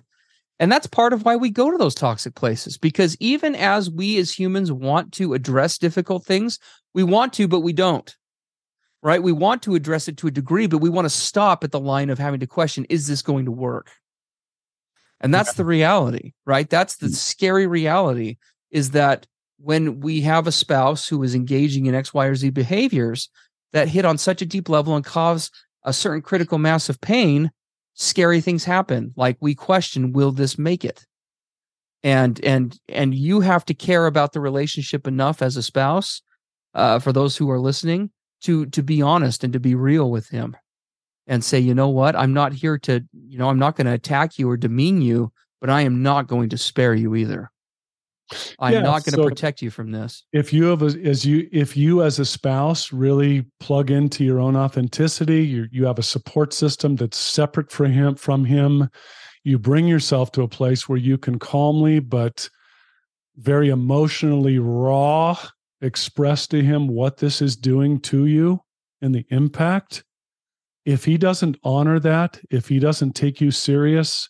And 0.59 0.71
that's 0.71 0.87
part 0.87 1.11
of 1.11 1.25
why 1.25 1.35
we 1.35 1.49
go 1.49 1.69
to 1.69 1.77
those 1.77 1.95
toxic 1.95 2.35
places 2.35 2.77
because 2.77 3.17
even 3.19 3.55
as 3.55 3.89
we 3.89 4.17
as 4.17 4.37
humans 4.37 4.71
want 4.71 5.11
to 5.13 5.33
address 5.33 5.77
difficult 5.77 6.25
things, 6.25 6.59
we 6.93 7.03
want 7.03 7.33
to, 7.33 7.47
but 7.47 7.59
we 7.59 7.73
don't. 7.73 8.15
Right? 9.03 9.21
We 9.21 9.33
want 9.33 9.61
to 9.63 9.75
address 9.75 10.07
it 10.07 10.17
to 10.17 10.27
a 10.27 10.31
degree, 10.31 10.65
but 10.65 10.79
we 10.79 10.89
want 10.89 11.05
to 11.05 11.09
stop 11.09 11.63
at 11.63 11.71
the 11.71 11.79
line 11.79 12.09
of 12.09 12.17
having 12.17 12.39
to 12.39 12.47
question 12.47 12.85
is 12.85 13.07
this 13.07 13.21
going 13.21 13.45
to 13.45 13.51
work? 13.51 13.91
And 15.21 15.33
that's 15.33 15.53
the 15.53 15.65
reality, 15.65 16.33
right? 16.45 16.69
That's 16.69 16.97
the 16.97 17.07
mm. 17.07 17.13
scary 17.13 17.67
reality 17.67 18.37
is 18.71 18.91
that 18.91 19.27
when 19.57 19.99
we 19.99 20.21
have 20.21 20.47
a 20.47 20.51
spouse 20.51 21.07
who 21.07 21.21
is 21.23 21.35
engaging 21.35 21.85
in 21.85 21.95
X, 21.95 22.13
Y, 22.13 22.25
or 22.25 22.35
Z 22.35 22.49
behaviors 22.49 23.29
that 23.73 23.87
hit 23.87 24.05
on 24.05 24.17
such 24.17 24.41
a 24.41 24.45
deep 24.45 24.69
level 24.69 24.95
and 24.95 25.05
cause 25.05 25.51
a 25.85 25.93
certain 25.93 26.21
critical 26.21 26.57
mass 26.57 26.89
of 26.89 26.99
pain, 26.99 27.51
scary 27.93 28.41
things 28.41 28.65
happen. 28.65 29.13
Like 29.15 29.37
we 29.39 29.55
question 29.55 30.11
will 30.11 30.31
this 30.31 30.57
make 30.57 30.83
it? 30.83 31.05
And 32.03 32.43
and 32.43 32.77
and 32.89 33.15
you 33.15 33.39
have 33.39 33.65
to 33.65 33.73
care 33.73 34.05
about 34.05 34.33
the 34.33 34.41
relationship 34.41 35.07
enough 35.07 35.41
as 35.41 35.57
a 35.57 35.63
spouse 35.63 36.21
uh, 36.73 36.99
for 36.99 37.13
those 37.13 37.37
who 37.37 37.49
are 37.49 37.59
listening 37.59 38.11
to 38.41 38.65
to 38.67 38.83
be 38.83 39.01
honest 39.01 39.43
and 39.43 39.53
to 39.53 39.59
be 39.59 39.75
real 39.75 40.11
with 40.11 40.27
him 40.29 40.55
and 41.25 41.43
say 41.43 41.57
you 41.57 41.73
know 41.73 41.89
what? 41.89 42.15
I'm 42.15 42.33
not 42.33 42.53
here 42.53 42.77
to 42.79 43.03
you 43.35 43.37
know 43.37 43.49
i'm 43.49 43.59
not 43.59 43.75
going 43.75 43.85
to 43.85 43.93
attack 43.93 44.39
you 44.39 44.49
or 44.49 44.57
demean 44.57 45.01
you 45.01 45.31
but 45.59 45.69
i 45.69 45.81
am 45.81 46.01
not 46.01 46.27
going 46.27 46.49
to 46.49 46.57
spare 46.57 46.93
you 46.93 47.15
either 47.15 47.51
I'm 48.59 48.73
yeah, 48.73 48.81
not 48.81 49.05
going 49.05 49.13
to 49.15 49.23
so 49.23 49.27
protect 49.27 49.61
you 49.61 49.69
from 49.69 49.91
this. 49.91 50.23
If 50.33 50.51
you 50.51 50.65
have 50.65 50.81
a, 50.81 50.87
as 51.07 51.25
you 51.25 51.47
if 51.51 51.77
you 51.77 52.03
as 52.03 52.17
a 52.19 52.25
spouse 52.25 52.91
really 52.91 53.45
plug 53.59 53.91
into 53.91 54.23
your 54.23 54.39
own 54.39 54.55
authenticity, 54.55 55.45
you 55.45 55.67
you 55.71 55.85
have 55.85 55.99
a 55.99 56.03
support 56.03 56.53
system 56.53 56.95
that's 56.95 57.17
separate 57.17 57.71
from 57.71 57.91
him 57.91 58.15
from 58.15 58.45
him. 58.45 58.89
You 59.43 59.59
bring 59.59 59.87
yourself 59.87 60.31
to 60.33 60.41
a 60.41 60.47
place 60.47 60.89
where 60.89 60.97
you 60.97 61.17
can 61.17 61.37
calmly 61.37 61.99
but 61.99 62.49
very 63.37 63.69
emotionally 63.69 64.59
raw 64.59 65.37
express 65.81 66.47
to 66.47 66.63
him 66.63 66.87
what 66.87 67.17
this 67.17 67.41
is 67.41 67.55
doing 67.55 67.99
to 67.99 68.25
you 68.25 68.61
and 69.01 69.13
the 69.13 69.25
impact. 69.29 70.03
If 70.85 71.05
he 71.05 71.17
doesn't 71.17 71.57
honor 71.63 71.99
that, 71.99 72.39
if 72.49 72.67
he 72.67 72.79
doesn't 72.79 73.13
take 73.13 73.41
you 73.41 73.51
serious, 73.51 74.29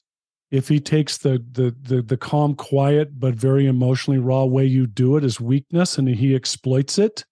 if 0.51 0.67
he 0.67 0.79
takes 0.79 1.17
the, 1.17 1.43
the 1.51 1.75
the 1.81 2.01
the 2.01 2.17
calm 2.17 2.55
quiet 2.55 3.19
but 3.19 3.35
very 3.35 3.65
emotionally 3.65 4.19
raw 4.19 4.43
way 4.43 4.65
you 4.65 4.87
do 4.87 5.17
it 5.17 5.23
as 5.23 5.41
weakness 5.41 5.97
and 5.97 6.07
he 6.07 6.35
exploits 6.35 6.97
it 6.97 7.25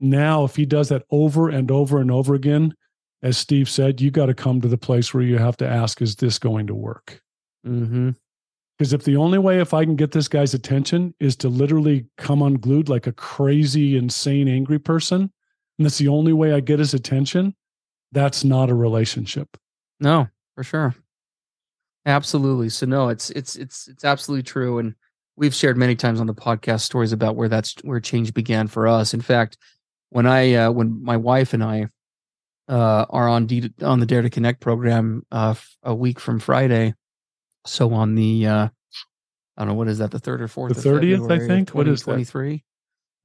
now 0.00 0.44
if 0.44 0.56
he 0.56 0.66
does 0.66 0.88
that 0.88 1.04
over 1.10 1.48
and 1.48 1.70
over 1.70 2.00
and 2.00 2.10
over 2.10 2.34
again 2.34 2.74
as 3.22 3.38
steve 3.38 3.68
said 3.68 4.00
you 4.00 4.10
got 4.10 4.26
to 4.26 4.34
come 4.34 4.60
to 4.60 4.68
the 4.68 4.78
place 4.78 5.12
where 5.12 5.22
you 5.22 5.38
have 5.38 5.56
to 5.56 5.66
ask 5.66 6.02
is 6.02 6.16
this 6.16 6.38
going 6.38 6.66
to 6.66 6.74
work? 6.74 7.20
Mm-hmm. 7.66 8.10
because 8.78 8.92
if 8.92 9.02
the 9.02 9.16
only 9.16 9.38
way 9.38 9.60
if 9.60 9.74
i 9.74 9.84
can 9.84 9.96
get 9.96 10.12
this 10.12 10.28
guy's 10.28 10.54
attention 10.54 11.14
is 11.18 11.34
to 11.36 11.48
literally 11.48 12.06
come 12.16 12.42
unglued 12.42 12.88
like 12.88 13.06
a 13.06 13.12
crazy 13.12 13.96
insane 13.96 14.46
angry 14.46 14.78
person 14.78 15.22
and 15.78 15.84
that's 15.84 15.98
the 15.98 16.08
only 16.08 16.32
way 16.32 16.52
i 16.52 16.60
get 16.60 16.78
his 16.78 16.94
attention 16.94 17.54
that's 18.12 18.44
not 18.44 18.70
a 18.70 18.74
relationship. 18.74 19.56
No 19.98 20.28
for 20.54 20.62
sure 20.62 20.94
Absolutely. 22.06 22.68
So 22.68 22.86
no, 22.86 23.08
it's 23.08 23.30
it's 23.30 23.56
it's 23.56 23.88
it's 23.88 24.04
absolutely 24.04 24.44
true, 24.44 24.78
and 24.78 24.94
we've 25.36 25.54
shared 25.54 25.76
many 25.76 25.96
times 25.96 26.20
on 26.20 26.28
the 26.28 26.34
podcast 26.34 26.82
stories 26.82 27.12
about 27.12 27.34
where 27.34 27.48
that's 27.48 27.74
where 27.82 27.98
change 27.98 28.32
began 28.32 28.68
for 28.68 28.86
us. 28.86 29.12
In 29.12 29.20
fact, 29.20 29.58
when 30.10 30.24
I 30.24 30.54
uh, 30.54 30.70
when 30.70 31.02
my 31.02 31.16
wife 31.16 31.52
and 31.52 31.64
I 31.64 31.88
uh, 32.68 33.06
are 33.10 33.28
on 33.28 33.46
D- 33.46 33.72
on 33.82 33.98
the 33.98 34.06
Dare 34.06 34.22
to 34.22 34.30
Connect 34.30 34.60
program 34.60 35.26
uh, 35.32 35.54
a 35.82 35.94
week 35.94 36.20
from 36.20 36.38
Friday, 36.38 36.94
so 37.66 37.92
on 37.92 38.14
the 38.14 38.46
uh, 38.46 38.68
I 39.56 39.60
don't 39.60 39.68
know 39.68 39.74
what 39.74 39.88
is 39.88 39.98
that 39.98 40.12
the 40.12 40.20
third 40.20 40.40
or 40.40 40.48
fourth 40.48 40.76
the 40.76 40.80
thirtieth 40.80 41.28
I 41.28 41.40
think 41.40 41.70
what 41.70 41.88
is 41.88 42.02
twenty 42.02 42.24
three. 42.24 42.64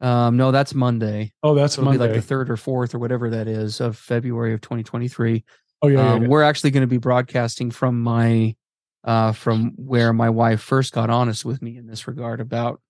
Um, 0.02 0.36
no, 0.36 0.50
that's 0.50 0.74
Monday. 0.74 1.32
Oh, 1.44 1.54
that's 1.54 1.76
so 1.76 1.84
Monday. 1.84 2.00
like 2.00 2.14
the 2.14 2.24
third 2.24 2.50
or 2.50 2.58
fourth 2.58 2.96
or 2.96 3.00
whatever 3.00 3.30
that 3.30 3.48
is 3.48 3.80
of 3.80 3.96
February 3.96 4.52
of 4.52 4.62
2023. 4.62 5.44
Oh 5.84 5.88
yeah, 5.88 6.00
um, 6.00 6.06
yeah, 6.06 6.22
yeah. 6.24 6.28
we're 6.28 6.42
actually 6.42 6.72
going 6.72 6.82
to 6.82 6.88
be 6.88 6.98
broadcasting 6.98 7.70
from 7.70 8.02
my 8.02 8.56
uh, 9.04 9.32
from 9.32 9.74
where 9.76 10.14
my 10.14 10.30
wife 10.30 10.62
first 10.62 10.94
got 10.94 11.10
honest 11.10 11.46
with 11.46 11.62
me 11.62 11.78
in 11.78 11.88
this 11.88 12.08
regard 12.08 12.40
about 12.40 12.82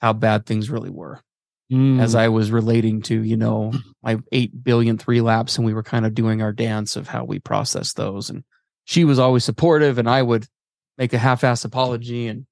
how 0.00 0.12
bad 0.12 0.46
things 0.46 0.70
really 0.70 0.90
were. 0.90 1.20
Mm. 1.72 2.00
As 2.00 2.14
I 2.14 2.28
was 2.28 2.52
relating 2.52 3.02
to, 3.02 3.20
you 3.20 3.36
know, 3.36 3.72
my 4.00 4.18
eight 4.30 4.62
billion 4.62 4.98
three 4.98 5.20
laps, 5.20 5.56
and 5.56 5.66
we 5.66 5.74
were 5.74 5.82
kind 5.82 6.06
of 6.06 6.14
doing 6.14 6.40
our 6.40 6.52
dance 6.52 6.94
of 6.94 7.08
how 7.08 7.24
we 7.24 7.40
process 7.40 7.92
those. 7.92 8.30
And 8.30 8.44
she 8.84 9.04
was 9.04 9.18
always 9.18 9.42
supportive, 9.42 9.98
and 9.98 10.08
I 10.08 10.22
would 10.22 10.46
make 10.96 11.12
a 11.12 11.18
half-ass 11.18 11.64
apology, 11.64 12.28
and 12.28 12.46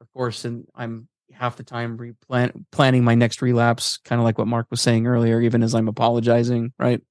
of 0.00 0.10
course, 0.14 0.46
and 0.46 0.66
I'm 0.74 1.08
half 1.32 1.56
the 1.56 1.62
time 1.62 1.98
replan- 1.98 2.64
planning 2.72 3.04
my 3.04 3.14
next 3.14 3.42
relapse, 3.42 3.98
kind 3.98 4.18
of 4.18 4.24
like 4.24 4.38
what 4.38 4.46
Mark 4.46 4.66
was 4.70 4.80
saying 4.80 5.06
earlier, 5.06 5.42
even 5.42 5.62
as 5.62 5.74
I'm 5.74 5.88
apologizing, 5.88 6.72
right? 6.78 7.02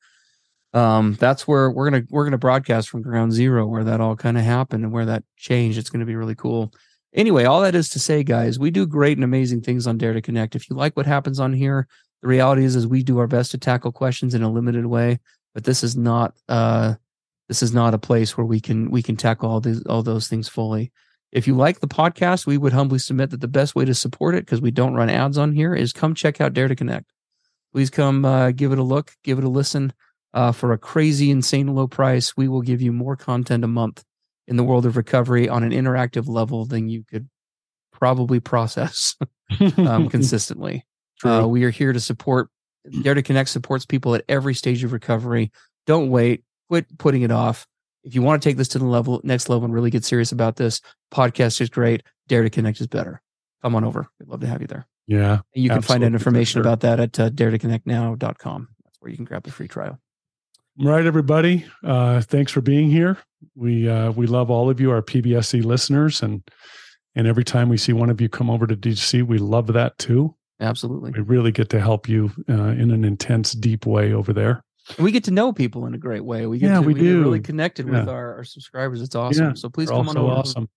Um, 0.73 1.15
that's 1.19 1.47
where 1.47 1.69
we're 1.69 1.89
gonna 1.89 2.03
we're 2.09 2.23
gonna 2.23 2.37
broadcast 2.37 2.89
from 2.89 3.01
ground 3.01 3.31
zero 3.31 3.67
where 3.67 3.83
that 3.83 4.01
all 4.01 4.15
kind 4.15 4.37
of 4.37 4.43
happened 4.43 4.83
and 4.83 4.91
where 4.91 5.05
that 5.05 5.23
changed. 5.37 5.77
It's 5.77 5.89
gonna 5.89 6.05
be 6.05 6.15
really 6.15 6.35
cool. 6.35 6.73
Anyway, 7.13 7.43
all 7.43 7.61
that 7.61 7.75
is 7.75 7.89
to 7.89 7.99
say, 7.99 8.23
guys, 8.23 8.57
we 8.57 8.71
do 8.71 8.87
great 8.87 9.17
and 9.17 9.23
amazing 9.23 9.61
things 9.61 9.85
on 9.85 9.99
Dare 9.99 10.13
to 10.13 10.21
Connect. 10.21 10.55
If 10.55 10.69
you 10.69 10.75
like 10.75 10.97
what 10.97 11.05
happens 11.05 11.39
on 11.39 11.53
here, 11.53 11.87
the 12.23 12.27
reality 12.27 12.63
is 12.63 12.75
is 12.75 12.87
we 12.87 13.03
do 13.03 13.19
our 13.19 13.27
best 13.27 13.51
to 13.51 13.59
tackle 13.59 13.91
questions 13.91 14.33
in 14.33 14.41
a 14.41 14.51
limited 14.51 14.87
way, 14.87 15.19
but 15.53 15.63
this 15.63 15.83
is 15.83 15.95
not 15.95 16.35
uh 16.49 16.95
this 17.47 17.61
is 17.61 17.73
not 17.73 17.93
a 17.93 17.99
place 17.99 18.35
where 18.35 18.45
we 18.45 18.59
can 18.59 18.89
we 18.89 19.03
can 19.03 19.15
tackle 19.15 19.49
all 19.49 19.59
these 19.59 19.85
all 19.85 20.01
those 20.01 20.27
things 20.27 20.49
fully. 20.49 20.91
If 21.31 21.47
you 21.47 21.55
like 21.55 21.79
the 21.79 21.87
podcast, 21.87 22.45
we 22.45 22.57
would 22.57 22.73
humbly 22.73 22.99
submit 22.99 23.31
that 23.31 23.41
the 23.41 23.47
best 23.47 23.75
way 23.75 23.85
to 23.85 23.93
support 23.93 24.35
it, 24.35 24.45
because 24.45 24.61
we 24.61 24.71
don't 24.71 24.93
run 24.93 25.09
ads 25.09 25.37
on 25.37 25.51
here, 25.51 25.75
is 25.75 25.91
come 25.91 26.15
check 26.15 26.39
out 26.41 26.53
Dare 26.53 26.67
to 26.67 26.75
Connect. 26.75 27.11
Please 27.73 27.89
come 27.89 28.23
uh, 28.25 28.51
give 28.51 28.71
it 28.71 28.79
a 28.79 28.83
look, 28.83 29.11
give 29.23 29.37
it 29.37 29.43
a 29.43 29.49
listen 29.49 29.93
uh, 30.33 30.51
for 30.51 30.71
a 30.71 30.77
crazy, 30.77 31.29
insane 31.31 31.67
low 31.67 31.87
price, 31.87 32.35
we 32.35 32.47
will 32.47 32.61
give 32.61 32.81
you 32.81 32.91
more 32.91 33.15
content 33.15 33.63
a 33.63 33.67
month 33.67 34.03
in 34.47 34.57
the 34.57 34.63
world 34.63 34.85
of 34.85 34.97
recovery 34.97 35.47
on 35.47 35.63
an 35.63 35.71
interactive 35.71 36.27
level 36.27 36.65
than 36.65 36.89
you 36.89 37.03
could 37.03 37.29
probably 37.91 38.39
process. 38.39 39.15
um, 39.77 40.09
consistently. 40.09 40.85
Uh, 41.23 41.47
we 41.47 41.63
are 41.63 41.69
here 41.69 41.93
to 41.93 41.99
support. 41.99 42.49
Dare 43.01 43.13
to 43.13 43.21
Connect 43.21 43.49
supports 43.49 43.85
people 43.85 44.13
at 44.15 44.25
every 44.27 44.53
stage 44.53 44.83
of 44.83 44.91
recovery. 44.91 45.51
Don't 45.87 46.09
wait. 46.09 46.43
Quit 46.69 46.97
putting 46.97 47.21
it 47.21 47.31
off. 47.31 47.65
If 48.03 48.15
you 48.15 48.21
want 48.21 48.41
to 48.41 48.49
take 48.49 48.57
this 48.57 48.67
to 48.69 48.79
the 48.79 48.85
level, 48.85 49.21
next 49.23 49.47
level, 49.47 49.63
and 49.63 49.73
really 49.73 49.89
get 49.89 50.03
serious 50.03 50.33
about 50.33 50.57
this, 50.57 50.81
podcast 51.13 51.61
is 51.61 51.69
great. 51.69 52.03
Dare 52.27 52.43
to 52.43 52.49
Connect 52.49 52.81
is 52.81 52.87
better. 52.87 53.21
Come 53.61 53.75
on 53.75 53.85
over. 53.85 54.07
We'd 54.19 54.27
love 54.27 54.41
to 54.41 54.47
have 54.47 54.59
you 54.59 54.67
there. 54.67 54.85
Yeah. 55.07 55.39
And 55.55 55.63
you 55.63 55.69
can 55.69 55.81
find 55.81 56.03
out 56.03 56.11
information 56.11 56.59
about 56.59 56.81
that 56.81 56.99
at 56.99 57.17
uh, 57.19 57.29
daretoconnectnow.com. 57.29 58.67
That's 58.83 58.97
where 58.99 59.11
you 59.11 59.15
can 59.15 59.25
grab 59.25 59.43
the 59.43 59.51
free 59.51 59.69
trial. 59.69 59.99
Right, 60.79 61.05
everybody. 61.05 61.65
Uh, 61.83 62.21
thanks 62.21 62.51
for 62.51 62.61
being 62.61 62.89
here. 62.89 63.17
We 63.55 63.87
uh, 63.87 64.11
we 64.11 64.25
love 64.25 64.49
all 64.49 64.69
of 64.69 64.79
you, 64.79 64.89
our 64.91 65.03
PBSC 65.03 65.63
listeners, 65.63 66.23
and 66.23 66.41
and 67.15 67.27
every 67.27 67.43
time 67.43 67.69
we 67.69 67.77
see 67.77 67.93
one 67.93 68.09
of 68.09 68.19
you 68.19 68.27
come 68.27 68.49
over 68.49 68.65
to 68.65 68.75
DC, 68.75 69.21
we 69.23 69.37
love 69.37 69.67
that 69.67 69.97
too. 69.99 70.35
Absolutely, 70.59 71.11
we 71.11 71.19
really 71.19 71.51
get 71.51 71.69
to 71.69 71.79
help 71.79 72.09
you 72.09 72.31
uh, 72.49 72.69
in 72.69 72.89
an 72.89 73.05
intense, 73.05 73.51
deep 73.51 73.85
way 73.85 74.13
over 74.13 74.33
there. 74.33 74.63
And 74.97 75.03
we 75.03 75.11
get 75.11 75.23
to 75.25 75.31
know 75.31 75.53
people 75.53 75.85
in 75.85 75.93
a 75.93 75.97
great 75.99 76.25
way. 76.25 76.47
We 76.47 76.57
get 76.57 76.67
yeah, 76.67 76.75
to, 76.75 76.81
we, 76.81 76.95
we 76.95 77.01
do. 77.01 77.21
really 77.21 77.39
connected 77.39 77.87
yeah. 77.87 77.99
with 77.99 78.09
our, 78.09 78.37
our 78.37 78.43
subscribers. 78.43 79.01
It's 79.01 79.15
awesome. 79.15 79.45
Yeah, 79.45 79.53
so 79.53 79.69
please 79.69 79.89
come 79.89 80.09
on 80.09 80.17
over. 80.17 80.33
Awesome. 80.33 80.69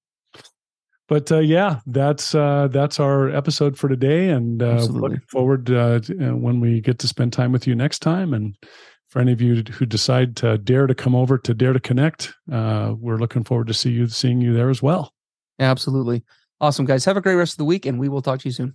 But 1.09 1.31
uh, 1.33 1.39
yeah, 1.39 1.81
that's 1.87 2.35
uh, 2.35 2.69
that's 2.71 3.01
our 3.01 3.31
episode 3.31 3.79
for 3.79 3.89
today, 3.89 4.29
and 4.29 4.63
uh, 4.63 4.85
looking 4.91 5.23
forward 5.29 5.71
uh, 5.71 6.01
uh, 6.11 6.37
when 6.37 6.61
we 6.61 6.81
get 6.81 6.99
to 6.99 7.09
spend 7.09 7.33
time 7.33 7.53
with 7.53 7.67
you 7.67 7.75
next 7.75 8.01
time. 8.01 8.35
And 8.35 8.57
for 9.09 9.21
any 9.21 9.33
of 9.33 9.41
you 9.41 9.63
who 9.63 9.87
decide 9.87 10.37
to 10.37 10.59
dare 10.59 10.87
to 10.87 10.95
come 10.95 11.15
over 11.15 11.39
to 11.39 11.55
Dare 11.55 11.73
to 11.73 11.81
Connect, 11.81 12.35
uh, 12.51 12.95
we're 12.99 13.19
looking 13.19 13.45
forward 13.45 13.69
to 13.69 13.75
see 13.75 13.91
you 13.91 14.09
seeing 14.09 14.41
you 14.41 14.53
there 14.53 14.71
as 14.71 14.83
well. 14.83 15.13
Absolutely, 15.59 16.25
awesome 16.61 16.85
guys. 16.85 17.05
Have 17.05 17.17
a 17.17 17.21
great 17.21 17.37
rest 17.37 17.55
of 17.55 17.59
the 17.59 17.65
week, 17.65 17.87
and 17.87 17.99
we 17.99 18.09
will 18.09 18.23
talk 18.23 18.41
to 18.41 18.49
you 18.49 18.53
soon. 18.53 18.75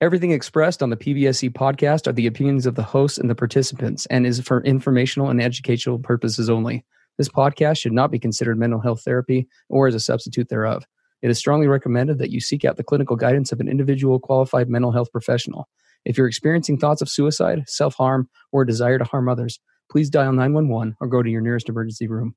Everything 0.00 0.30
expressed 0.30 0.82
on 0.82 0.88
the 0.88 0.96
PBSC 0.96 1.50
podcast 1.50 2.06
are 2.06 2.12
the 2.12 2.26
opinions 2.26 2.64
of 2.64 2.74
the 2.74 2.82
hosts 2.82 3.18
and 3.18 3.28
the 3.28 3.34
participants, 3.34 4.06
and 4.06 4.26
is 4.26 4.40
for 4.40 4.62
informational 4.62 5.28
and 5.28 5.42
educational 5.42 5.98
purposes 5.98 6.48
only. 6.48 6.84
This 7.18 7.28
podcast 7.28 7.78
should 7.78 7.92
not 7.92 8.10
be 8.10 8.18
considered 8.18 8.58
mental 8.58 8.80
health 8.80 9.02
therapy 9.02 9.46
or 9.68 9.86
as 9.88 9.94
a 9.94 10.00
substitute 10.00 10.48
thereof. 10.48 10.86
It 11.20 11.30
is 11.30 11.38
strongly 11.38 11.66
recommended 11.66 12.18
that 12.18 12.30
you 12.30 12.40
seek 12.40 12.64
out 12.64 12.78
the 12.78 12.84
clinical 12.84 13.14
guidance 13.14 13.52
of 13.52 13.60
an 13.60 13.68
individual 13.68 14.18
qualified 14.18 14.70
mental 14.70 14.90
health 14.90 15.12
professional. 15.12 15.68
If 16.04 16.16
you're 16.16 16.28
experiencing 16.28 16.78
thoughts 16.78 17.02
of 17.02 17.08
suicide, 17.08 17.64
self 17.66 17.94
harm, 17.94 18.28
or 18.52 18.62
a 18.62 18.66
desire 18.66 18.98
to 18.98 19.04
harm 19.04 19.28
others, 19.28 19.60
please 19.90 20.10
dial 20.10 20.32
911 20.32 20.96
or 21.00 21.08
go 21.08 21.22
to 21.22 21.30
your 21.30 21.40
nearest 21.40 21.68
emergency 21.68 22.08
room. 22.08 22.34